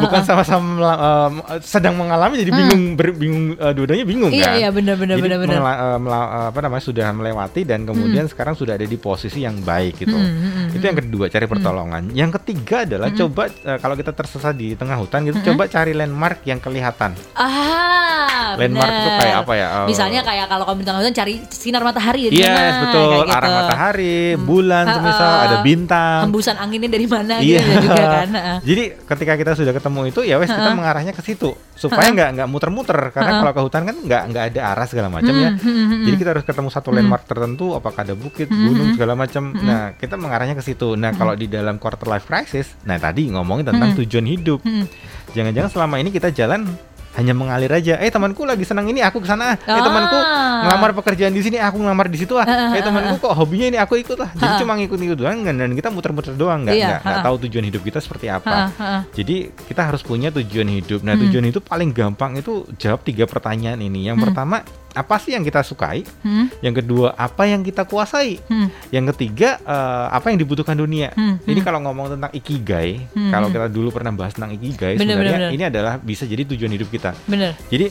Bukan 0.00 0.20
sama-sama 0.22 0.66
em, 0.92 1.34
sedang 1.60 1.94
mengalami 1.94 2.36
jadi 2.36 2.50
bingung 2.50 2.82
ber- 2.94 3.14
bingung 3.14 3.44
eh, 3.54 3.72
dua-duanya 3.72 4.04
bingung 4.04 4.30
Iya, 4.30 4.44
kan. 4.44 4.54
iya, 4.56 4.68
benar, 4.68 4.94
benar, 4.94 5.16
Jadi 5.16 5.24
benar, 5.24 5.38
benar. 5.40 5.56
mela- 5.56 5.78
eh, 5.78 5.98
mela- 5.98 6.30
eh, 6.30 6.46
apa 6.50 6.58
namanya 6.60 6.84
sudah 6.84 7.06
melewati 7.10 7.60
dan 7.62 7.80
kemudian 7.82 8.26
sekarang 8.26 8.52
sudah 8.52 8.74
ada 8.74 8.84
di 8.84 8.96
posisi 8.96 9.40
yang 9.40 9.60
baik 9.60 9.94
gitu. 9.98 10.12
Hmm, 10.12 10.70
Itu 10.70 10.82
yang 10.82 10.98
kedua 10.98 11.26
cari 11.26 11.46
pertolongan. 11.46 12.10
Yang 12.10 12.42
ketiga 12.42 12.82
adalah 12.84 13.08
coba 13.10 13.42
eh, 13.46 13.78
kalau 13.78 13.94
kita 13.94 14.10
tersesat 14.10 14.52
di 14.52 14.74
tengah 14.74 14.96
hutan 14.96 15.22
gitu 15.22 15.38
coba 15.44 15.64
cari 15.64 15.92
landmark 15.92 16.42
yang 16.42 16.58
kelihatan. 16.58 17.14
Ah, 17.34 18.54
Landmark 18.54 18.83
itu 18.86 19.00
bener. 19.04 19.20
kayak 19.20 19.36
apa 19.40 19.52
ya? 19.52 19.66
Eh, 19.66 19.86
Misalnya 19.86 20.20
kayak 20.20 20.46
kalau 20.46 20.64
kamu 20.64 20.80
tengah 20.82 21.00
hutan 21.00 21.14
cari 21.14 21.34
sinar 21.46 21.82
matahari 21.82 22.20
ya 22.20 22.30
di 22.30 22.36
Yes, 22.36 22.48
mana, 22.48 22.80
betul. 22.82 23.04
kayak 23.04 23.20
gitu. 23.20 23.34
Arah 23.34 23.50
matahari, 23.50 24.18
bulan, 24.36 24.84
Ah, 24.84 24.94
semisal 24.94 25.26
ah, 25.26 25.44
ada 25.44 25.56
bintang. 25.60 26.20
Hembusan 26.24 26.56
anginnya 26.56 26.90
dari 26.90 27.06
mana 27.06 27.34
Iya 27.38 27.60
gitu 27.60 27.72
juga 27.82 28.04
kan. 28.04 28.28
Jadi 28.68 28.82
ketika 29.00 29.32
kita 29.34 29.50
sudah 29.54 29.72
ketemu 29.72 30.00
itu 30.06 30.20
ya 30.22 30.36
wes 30.36 30.48
kita 30.48 30.70
mengarahnya 30.72 31.12
ke 31.12 31.20
situ 31.20 31.50
supaya 31.74 32.06
nggak 32.08 32.28
nggak 32.38 32.48
muter-muter 32.48 32.98
karena 33.10 33.42
kalau 33.42 33.52
ke 33.52 33.62
hutan 33.62 33.82
kan 33.84 33.96
nggak 33.98 34.22
nggak 34.30 34.44
ada 34.54 34.60
arah 34.70 34.86
segala 34.86 35.08
macam 35.08 35.34
ya. 35.34 35.50
Hmm, 35.54 36.04
Jadi 36.04 36.16
kita 36.16 36.30
harus 36.30 36.44
ketemu 36.44 36.68
satu 36.68 36.88
landmark 36.90 37.24
tertentu 37.24 37.74
apakah 37.74 38.02
ada 38.02 38.14
bukit, 38.14 38.46
gunung 38.46 38.94
segala 38.94 39.14
macam. 39.14 39.50
Nah 39.52 39.94
kita 39.94 40.14
mengarahnya 40.14 40.54
ke 40.54 40.62
situ. 40.62 40.94
Nah 40.94 41.12
kalau 41.12 41.34
di 41.34 41.46
dalam 41.46 41.76
quarter 41.76 42.06
life 42.06 42.24
crisis, 42.24 42.78
nah 42.82 42.96
tadi 42.96 43.28
ngomongin 43.28 43.66
tentang 43.66 43.92
tujuan 43.94 44.24
hidup. 44.24 44.60
Jangan-jangan 45.32 45.70
selama 45.70 45.98
ini 45.98 46.08
kita 46.08 46.30
jalan 46.30 46.62
hanya 47.14 47.32
mengalir 47.32 47.70
aja. 47.70 47.98
Eh 47.98 48.10
temanku 48.10 48.42
lagi 48.42 48.62
senang 48.62 48.86
ini, 48.86 48.98
aku 48.98 49.22
ke 49.22 49.26
sana. 49.26 49.54
Eh 49.54 49.80
temanku 49.80 50.14
Ah. 50.14 50.66
ngelamar 50.66 50.90
pekerjaan 50.94 51.30
di 51.30 51.40
sini, 51.40 51.56
aku 51.56 51.78
ngelamar 51.78 52.06
di 52.06 52.18
situ 52.18 52.34
ah. 52.34 52.46
Eh 52.74 52.80
temanku 52.80 53.18
kok 53.18 53.34
hobinya 53.34 53.66
ini, 53.68 53.78
aku 53.78 53.94
ikut 53.96 54.18
lah. 54.18 54.30
Jadi 54.32 54.50
Ah. 54.50 54.58
cuma 54.58 54.72
ngikut-ngikut 54.74 55.18
doang 55.18 55.38
dan 55.42 55.70
kita 55.72 55.88
muter-muter 55.88 56.34
doang, 56.34 56.66
nggak 56.66 56.74
Iya, 56.74 56.86
nggak 56.86 57.00
nggak 57.02 57.18
ah. 57.18 57.24
tahu 57.24 57.36
tujuan 57.46 57.64
hidup 57.64 57.82
kita 57.82 57.98
seperti 57.98 58.26
Ah, 58.26 58.38
apa. 58.38 58.56
ah. 58.74 59.00
Jadi 59.10 59.36
kita 59.64 59.82
harus 59.84 60.02
punya 60.02 60.28
tujuan 60.30 60.68
hidup. 60.68 61.00
Nah 61.00 61.14
tujuan 61.16 61.44
hidup 61.44 61.62
paling 61.64 61.90
gampang 61.90 62.34
itu 62.34 62.66
jawab 62.76 63.02
tiga 63.02 63.24
pertanyaan 63.24 63.78
ini. 63.78 64.06
Yang 64.06 64.26
pertama 64.26 64.66
apa 64.94 65.18
sih 65.18 65.30
yang 65.30 65.42
kita 65.42 65.60
sukai? 65.60 66.06
Hmm. 66.20 66.46
Yang 66.60 66.80
kedua 66.80 67.12
apa 67.12 67.44
yang 67.44 67.60
kita 67.60 67.82
kuasai? 67.82 68.38
Hmm. 68.44 68.70
Yang 68.88 69.12
ketiga 69.12 69.58
eh, 69.58 70.06
apa 70.08 70.30
yang 70.30 70.38
dibutuhkan 70.38 70.74
dunia? 70.74 71.10
Hmm, 71.12 71.36
Ini 71.40 71.60
kalau 71.60 71.82
ngomong 71.82 72.14
tentang 72.14 72.30
ikigai, 72.32 73.02
Hmm, 73.10 73.28
kalau 73.28 73.46
hmm. 73.46 73.54
kita 73.54 73.66
dulu 73.68 73.88
pernah 73.90 74.10
bahas 74.10 74.32
tentang 74.32 74.54
ikigai, 74.54 74.94
Bener, 74.94 75.12
sebenarnya 75.12 75.20
bener, 75.28 75.42
bener. 75.44 75.50
ini 75.52 75.64
adalah 75.64 75.94
bisa 75.96 76.22
jadi 76.22 76.46
tujuan 76.46 76.70
hidup 76.70 76.88
kita. 76.88 77.10
Bener. 77.24 77.58
Jadi 77.66 77.90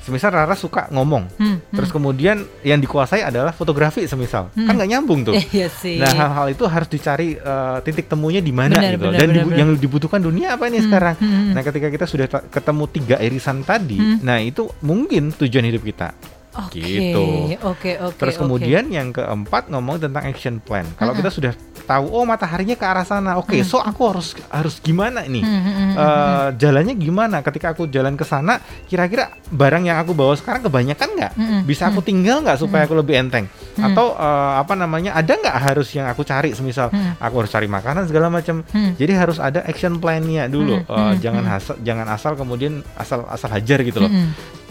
semisal 0.00 0.32
Rara 0.32 0.56
suka 0.56 0.88
ngomong, 0.88 1.28
Hmm, 1.36 1.60
terus 1.70 1.88
kemudian 1.88 2.40
yang 2.60 2.76
dikuasai 2.76 3.20
adalah 3.20 3.52
fotografi 3.52 4.02
semisal, 4.02 4.48
kan 4.50 4.72
nggak 4.72 4.90
nyambung 4.90 5.22
tuh. 5.22 5.36
Iya 5.52 5.68
sih. 5.68 5.96
Nah 5.96 6.10
hal-hal 6.10 6.50
itu 6.50 6.64
harus 6.64 6.88
dicari 6.88 7.36
eh, 7.36 7.78
titik 7.80 8.08
temunya 8.08 8.40
di 8.40 8.50
mana 8.50 8.80
gitu. 8.80 8.96
benar, 8.98 9.12
Dan 9.14 9.28
benar, 9.28 9.36
dibu- 9.36 9.46
benar. 9.46 9.58
yang 9.60 9.70
dibutuhkan 9.76 10.18
dunia 10.18 10.56
apa 10.56 10.66
ini 10.66 10.80
sekarang? 10.80 11.14
hmm. 11.14 11.52
Nah 11.52 11.62
ketika 11.62 11.88
kita 11.88 12.06
sudah 12.06 12.26
ketemu 12.26 12.84
tiga 12.88 13.16
irisan 13.18 13.60
tadi, 13.60 14.00
nah 14.18 14.40
itu 14.40 14.72
mungkin 14.80 15.30
tujuan 15.32 15.68
hidup 15.68 15.84
kita. 15.84 16.16
Oke, 16.52 16.82
Gitu. 16.82 17.22
Oke, 17.62 17.90
oke. 17.96 18.16
Terus 18.16 18.34
oke. 18.34 18.42
kemudian 18.42 18.84
yang 18.86 19.10
keempat 19.10 19.68
ngomong 19.68 19.98
tentang 19.98 20.24
action 20.24 20.58
plan. 20.58 20.82
Kalau 20.94 21.14
kita 21.14 21.30
sudah 21.30 21.52
tahu 21.80 22.06
oh 22.08 22.22
mataharinya 22.22 22.74
ke 22.74 22.82
arah 22.82 23.02
sana, 23.02 23.34
oke, 23.34 23.54
so 23.62 23.78
aku 23.78 24.02
harus 24.06 24.34
harus 24.48 24.78
gimana 24.78 25.22
nih? 25.22 25.42
Hmm, 25.42 25.60
hmm, 25.60 25.90
Eh, 25.92 26.48
jalannya 26.56 26.94
gimana? 26.94 27.36
Ketika 27.40 27.70
aku 27.70 27.86
jalan 27.86 28.14
ke 28.14 28.22
sana, 28.22 28.58
kira-kira 28.86 29.30
barang 29.48 29.84
yang 29.84 29.98
aku 29.98 30.10
bawa 30.10 30.34
sekarang 30.34 30.62
kebanyakan 30.62 31.08
nggak? 31.12 31.32
Hmm, 31.34 31.60
Bisa 31.62 31.86
aku 31.86 31.98
tinggal 32.00 32.40
nggak 32.40 32.58
supaya 32.58 32.82
aku 32.82 32.94
lebih 32.94 33.14
enteng? 33.16 33.46
Atau 33.76 34.14
eh, 34.14 34.52
apa 34.56 34.74
namanya? 34.74 35.14
Ada 35.14 35.34
nggak 35.36 35.56
harus 35.60 35.88
yang 35.92 36.06
aku 36.06 36.22
cari? 36.22 36.50
Semisal 36.50 36.90
Hmm. 36.90 37.14
aku 37.16 37.42
harus 37.42 37.50
cari 37.50 37.66
makanan 37.66 38.06
segala 38.06 38.26
macam. 38.26 38.66
Hmm. 38.66 38.94
Jadi 38.94 39.12
harus 39.12 39.38
ada 39.38 39.62
action 39.62 39.98
plan-nya 39.98 40.46
dulu. 40.46 40.78
Eh, 40.78 40.86
hmm, 40.86 41.14
jangan 41.18 41.44
asal 41.48 41.74
jangan 41.80 42.06
asal 42.06 42.32
kemudian 42.34 42.82
asal 42.94 43.22
asal 43.26 43.50
hajar 43.50 43.82
gitu 43.82 43.98
loh. 43.98 44.10
Hmm, 44.10 44.30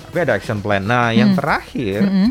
Tapi 0.10 0.17
ada 0.19 0.34
action 0.34 0.58
plan. 0.58 0.82
Nah, 0.82 1.13
yang 1.13 1.32
Hmm. 1.32 1.38
terakhir 1.38 2.02
hmm, 2.02 2.30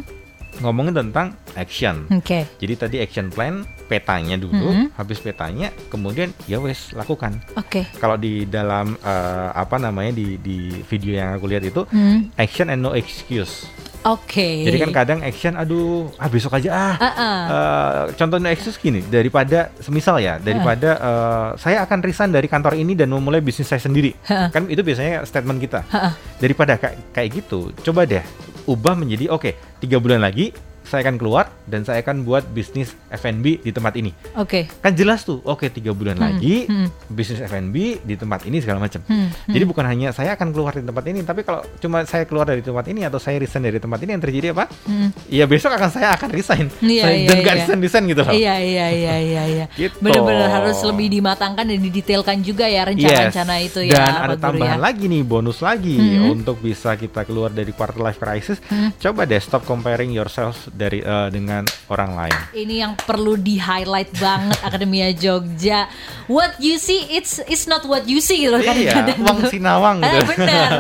ngomongin 0.59 0.91
tentang 0.93 1.39
action. 1.55 2.11
Oke. 2.11 2.43
Jadi 2.59 2.75
tadi 2.75 2.97
action 2.99 3.31
plan 3.31 3.63
petanya 3.87 4.35
dulu, 4.35 4.69
Mhm. 4.69 4.87
habis 4.95 5.17
petanya 5.17 5.71
kemudian 5.87 6.35
ya 6.45 6.59
wes 6.59 6.91
lakukan. 6.91 7.39
Oke. 7.55 7.87
Kalau 7.95 8.19
di 8.19 8.43
dalam 8.45 8.99
eh, 8.99 9.49
apa 9.49 9.79
namanya 9.79 10.13
di 10.13 10.35
di 10.37 10.59
video 10.83 11.17
yang 11.17 11.39
aku 11.39 11.47
lihat 11.47 11.63
itu 11.63 11.87
Hmm, 11.87 12.35
action 12.35 12.67
and 12.67 12.83
no 12.83 12.93
excuse. 12.93 13.71
Oke. 14.15 14.65
Jadi 14.65 14.77
kan 14.81 14.93
kadang 14.95 15.21
action 15.21 15.53
aduh 15.59 16.09
ah 16.17 16.29
besok 16.31 16.57
aja 16.57 16.71
ah. 16.73 16.95
Ah, 16.97 17.07
ah. 17.13 17.39
Eh, 17.49 18.05
contoh 18.17 18.41
no 18.41 18.49
excuse 18.49 18.79
gini, 18.81 19.05
daripada 19.05 19.69
semisal 19.83 20.17
ya, 20.23 20.41
daripada 20.41 20.97
eh, 20.97 21.49
saya 21.61 21.85
akan 21.85 21.99
resign 22.01 22.31
dari 22.33 22.49
kantor 22.49 22.79
ini 22.79 22.97
dan 22.97 23.13
memulai 23.13 23.45
bisnis 23.45 23.69
saya 23.69 23.83
sendiri. 23.83 24.17
Ha-ha. 24.25 24.49
Kan 24.49 24.71
itu 24.73 24.81
biasanya 24.81 25.25
statement 25.29 25.61
kita. 25.61 25.85
Ha-ha. 25.89 26.17
Daripada 26.41 26.81
kayak 26.81 27.13
kayak 27.13 27.29
gitu, 27.43 27.73
coba 27.85 28.09
deh 28.09 28.25
ubah 28.69 28.95
menjadi 28.97 29.33
oke, 29.33 29.81
tiga 29.81 29.97
bulan 29.97 30.21
lagi 30.21 30.53
saya 30.89 31.05
akan 31.05 31.17
keluar 31.21 31.53
dan 31.69 31.85
saya 31.85 32.01
akan 32.01 32.25
buat 32.25 32.49
bisnis 32.49 32.97
F&B 33.13 33.61
di 33.61 33.71
tempat 33.71 33.95
ini. 33.95 34.11
Oke. 34.35 34.67
Kan 34.81 34.97
jelas 34.97 35.23
tuh, 35.23 35.45
oke 35.45 35.69
tiga 35.69 35.93
bulan 35.93 36.17
lagi 36.17 36.65
hmm. 36.65 37.13
bisnis 37.13 37.45
F&B 37.45 38.01
di 38.03 38.15
tempat 38.17 38.49
ini 38.49 38.59
segala 38.59 38.81
macam. 38.81 39.05
Hmm, 39.05 39.29
Jadi 39.47 39.65
bukan 39.69 39.85
hanya 39.85 40.09
saya 40.11 40.35
akan 40.35 40.49
keluar 40.51 40.73
dari 40.73 40.89
tempat 40.89 41.05
ini, 41.07 41.21
tapi 41.23 41.45
kalau 41.45 41.61
cuma 41.79 42.03
saya 42.09 42.25
keluar 42.25 42.49
dari 42.49 42.65
tempat 42.65 42.89
ini 42.89 43.05
atau 43.05 43.21
saya 43.21 43.37
resign 43.39 43.69
dari 43.69 43.77
tempat 43.77 44.01
ini 44.01 44.11
yang 44.17 44.23
terjadi 44.25 44.47
apa? 44.57 44.65
Hmm. 44.89 45.13
Ya 45.29 45.45
besok 45.45 45.77
akan 45.77 45.91
saya 45.93 46.17
akan 46.17 46.29
resign. 46.33 46.67
Iya, 46.81 47.03
saya, 47.05 47.17
iya, 47.17 47.29
dan 47.29 47.37
iya. 47.39 47.53
resign 47.61 47.79
resign 47.85 48.05
gitu 48.09 48.23
loh. 48.25 48.33
Iya 48.33 48.55
iya 48.59 48.87
iya 48.91 49.15
iya 49.21 49.43
iya. 49.45 49.67
Gitu. 49.79 49.95
Benar-benar 50.03 50.49
harus 50.51 50.79
lebih 50.83 51.07
dimatangkan 51.13 51.65
dan 51.69 51.79
didetailkan 51.79 52.37
juga 52.43 52.67
ya 52.67 52.89
rencana-rencana 52.89 53.55
Yes. 53.61 53.67
itu 53.69 53.81
ya. 53.93 53.95
Dan 54.01 54.15
ada 54.25 54.37
tambahan 54.41 54.81
ya. 54.81 54.85
lagi 54.91 55.05
nih, 55.07 55.23
bonus 55.23 55.59
lagi 55.61 55.97
Mhm. 55.99 56.33
untuk 56.33 56.57
bisa 56.59 56.97
kita 56.97 57.23
keluar 57.29 57.53
dari 57.53 57.71
quarter 57.77 58.01
life 58.01 58.19
crisis. 58.19 58.59
Hmm. 58.71 58.91
Coba 58.97 59.29
deh 59.29 59.39
stop 59.39 59.63
comparing 59.69 60.11
yourself 60.11 60.71
dari 60.79 61.03
eh, 61.03 61.29
dengan 61.29 61.67
orang 61.89 62.15
lain. 62.15 62.37
Ini 62.55 62.75
yang 62.79 62.93
perlu 62.95 63.35
di 63.35 63.59
highlight 63.59 64.15
banget 64.15 64.55
Akademia 64.63 65.11
Jogja. 65.11 65.91
What 66.25 66.55
you 66.59 66.79
see 66.79 67.11
it's 67.11 67.43
it's 67.45 67.67
not 67.67 67.83
what 67.83 68.07
you 68.07 68.21
see 68.21 68.47
gitu 68.47 68.55
loh 68.55 68.63
Iya, 68.63 68.71
kadang-kadang. 68.95 69.19
uang 69.19 69.39
tuh. 69.43 69.51
sinawang 69.51 69.97
gitu. 69.99 70.19
bener 70.33 70.71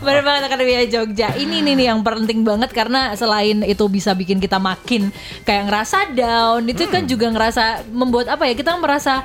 bener 0.00 0.22
banget 0.22 0.42
Akademia 0.44 0.82
Jogja 0.84 1.28
ini 1.34 1.62
nih, 1.62 1.74
nih 1.74 1.86
yang 1.86 2.00
penting 2.00 2.42
banget 2.42 2.70
karena 2.70 3.14
selain 3.14 3.62
itu 3.62 3.84
bisa 3.86 4.10
bikin 4.12 4.36
kita 4.36 4.58
makin 4.58 5.14
kayak 5.42 5.70
ngerasa 5.70 6.10
down 6.10 6.66
itu 6.66 6.82
Hmm. 6.82 6.92
kan 6.92 7.02
juga 7.04 7.26
ngerasa 7.28 7.64
membuat 7.88 8.26
apa 8.28 8.44
ya 8.44 8.54
kita 8.54 8.74
merasa 8.74 9.22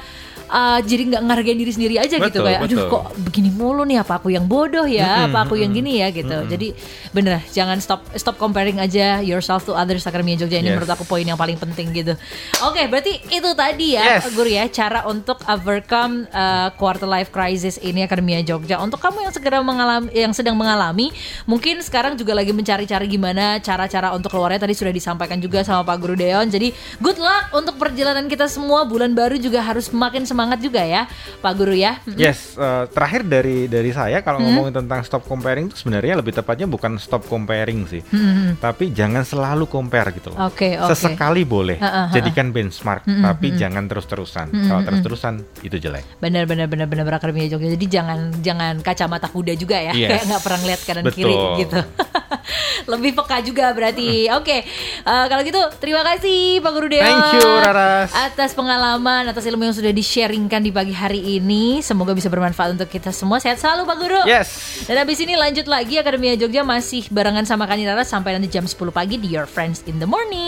uh, 0.49 0.79
jadi 0.81 1.01
nggak 1.13 1.21
ngehargain 1.23 1.57
diri 1.57 1.71
sendiri 1.71 1.95
aja 1.95 2.17
gitu 2.17 2.27
Betul, 2.29 2.45
kayak 2.45 2.59
aduh 2.59 2.77
betul. 2.77 2.89
kok 2.91 3.03
begini 3.23 3.49
mulu 3.49 3.85
nih 3.85 4.01
apa 4.01 4.17
aku 4.17 4.29
yang 4.29 4.45
bodoh 4.45 4.83
ya 4.83 5.25
apa 5.25 5.45
aku 5.45 5.55
yang 5.55 5.71
gini 5.71 6.01
ya 6.01 6.09
gitu 6.09 6.45
jadi 6.45 6.73
bener 7.09 7.39
jangan 7.49 7.77
stop 7.79 8.03
stop 8.13 8.35
comparing 8.35 8.77
aja 8.77 9.21
yourself 9.21 9.63
to 9.63 9.73
others 9.73 10.03
Akademia 10.03 10.35
Jogja 10.35 10.57
ini 10.57 10.69
Yes. 10.69 10.75
menurut 10.75 10.91
aku 10.91 11.05
poin 11.05 11.23
yang 11.23 11.37
paling 11.37 11.55
penting 11.55 11.93
gitu 11.93 12.13
oke 12.59 12.81
berarti 12.89 13.21
itu 13.29 13.49
tadi 13.53 13.95
ya 13.95 14.17
Yes. 14.17 14.31
Guru 14.33 14.49
ya 14.49 14.65
cara 14.65 15.05
untuk 15.05 15.37
overcome 15.45 16.25
uh, 16.31 16.73
quarter 16.73 17.05
life 17.05 17.29
crisis 17.29 17.77
ini 17.77 18.01
Akademia 18.01 18.41
Jogja. 18.41 18.79
Untuk 18.79 18.97
kamu 18.97 19.21
yang 19.21 19.33
segera 19.35 19.61
mengalami 19.61 20.09
yang 20.09 20.33
sedang 20.33 20.57
mengalami, 20.57 21.13
mungkin 21.45 21.77
sekarang 21.79 22.15
juga 22.15 22.33
lagi 22.33 22.49
mencari-cari 22.49 23.05
gimana 23.05 23.59
cara-cara 23.59 24.15
untuk 24.15 24.33
keluarnya 24.33 24.65
tadi 24.65 24.73
sudah 24.73 24.89
disampaikan 24.89 25.37
juga 25.37 25.61
sama 25.61 25.85
Pak 25.85 25.97
Guru 25.99 26.15
Deon. 26.15 26.49
Jadi 26.49 26.73
good 26.97 27.21
luck 27.21 27.53
untuk 27.53 27.77
perjalanan 27.77 28.25
kita 28.25 28.49
semua. 28.49 28.81
Bulan 28.81 29.13
baru 29.13 29.37
juga 29.37 29.61
harus 29.61 29.91
makin 29.91 30.23
semangat 30.23 30.38
semangat 30.39 30.63
juga 30.63 30.79
ya, 30.79 31.03
Pak 31.43 31.51
Guru 31.51 31.75
ya. 31.75 31.99
Yes, 32.07 32.55
eh, 32.55 32.87
terakhir 32.87 33.27
dari 33.27 33.67
dari 33.67 33.91
saya 33.91 34.23
kalau 34.23 34.39
Hmm. 34.39 34.55
ngomongin 34.55 34.79
tentang 34.79 35.03
stop 35.03 35.27
comparing 35.27 35.67
itu 35.67 35.75
sebenarnya 35.75 36.15
lebih 36.15 36.31
tepatnya 36.31 36.63
bukan 36.63 36.95
stop 36.95 37.27
comparing 37.27 37.83
sih, 37.85 37.99
Hmm. 38.07 38.55
tapi 38.55 38.89
jangan 38.89 39.27
selalu 39.27 39.67
compare 39.67 40.15
gitu 40.15 40.31
loh. 40.31 40.47
Oke, 40.47 40.79
oke. 40.79 40.95
Sesekali 40.95 41.43
boleh, 41.43 41.75
Ha, 41.75 41.83
ha, 41.83 42.01
ha. 42.07 42.11
jadikan 42.15 42.49
benchmark, 42.49 43.03
Hmm, 43.03 43.19
tapi 43.21 43.51
jangan 43.53 43.83
terus-terusan. 43.83 44.47
Kalau 44.63 44.81
terus-terusan 44.81 45.33
itu 45.59 45.75
jelek. 45.75 46.07
Benar 46.17 46.47
benar 46.47 46.71
benar 46.71 46.87
benar 46.87 47.11
Akademi 47.11 47.51
Jogja. 47.51 47.67
Jadi 47.67 47.87
jangan 47.89 48.31
jangan 48.39 48.79
kacamata 48.79 49.27
kuda 49.27 49.51
juga 49.53 49.75
ya. 49.75 49.91
Yes. 49.91 50.07
Kayak 50.07 50.23
nggak 50.29 50.41
pernah 50.41 50.61
lihat 50.63 50.81
kanan 50.87 51.03
Betul. 51.03 51.17
kiri 51.19 51.35
gitu. 51.59 51.79
Lebih 52.91 53.11
peka 53.13 53.37
juga 53.43 53.65
berarti. 53.73 54.31
Oke. 54.31 54.63
eh, 55.01 55.25
kalau 55.27 55.41
gitu 55.41 55.59
terima 55.77 56.01
kasih 56.05 56.61
Pak 56.61 56.71
Guru 56.71 56.87
Dewa. 56.87 57.03
Thank 57.03 57.27
you, 57.35 57.45
Raras. 57.59 58.09
Atas 58.13 58.51
pengalaman, 58.53 59.25
atas 59.25 59.43
ilmu 59.43 59.61
yang 59.61 59.75
sudah 59.75 59.91
di-sharingkan 60.29 60.61
di 60.61 60.69
pagi 60.69 60.93
hari 60.93 61.41
ini. 61.41 61.81
Semoga 61.81 62.13
bisa 62.13 62.29
bermanfaat 62.29 62.77
untuk 62.77 62.85
kita 62.85 63.09
semua. 63.09 63.41
Sehat 63.41 63.57
selalu 63.57 63.81
Pak 63.89 63.97
Guru. 63.97 64.21
Yes. 64.29 64.85
Dan 64.85 65.01
habis 65.01 65.17
ini 65.25 65.33
lanjut 65.33 65.65
lagi 65.65 65.97
Akademia 65.97 66.37
Jogja 66.37 66.61
masih 66.61 67.09
barengan 67.09 67.49
sama 67.49 67.65
Rara 67.65 68.05
sampai 68.05 68.37
nanti 68.37 68.45
jam 68.45 68.69
10 68.69 68.77
pagi 68.93 69.17
di 69.17 69.33
Your 69.33 69.49
Friends 69.49 69.81
in 69.89 69.97
the 69.97 70.05
Morning. 70.05 70.45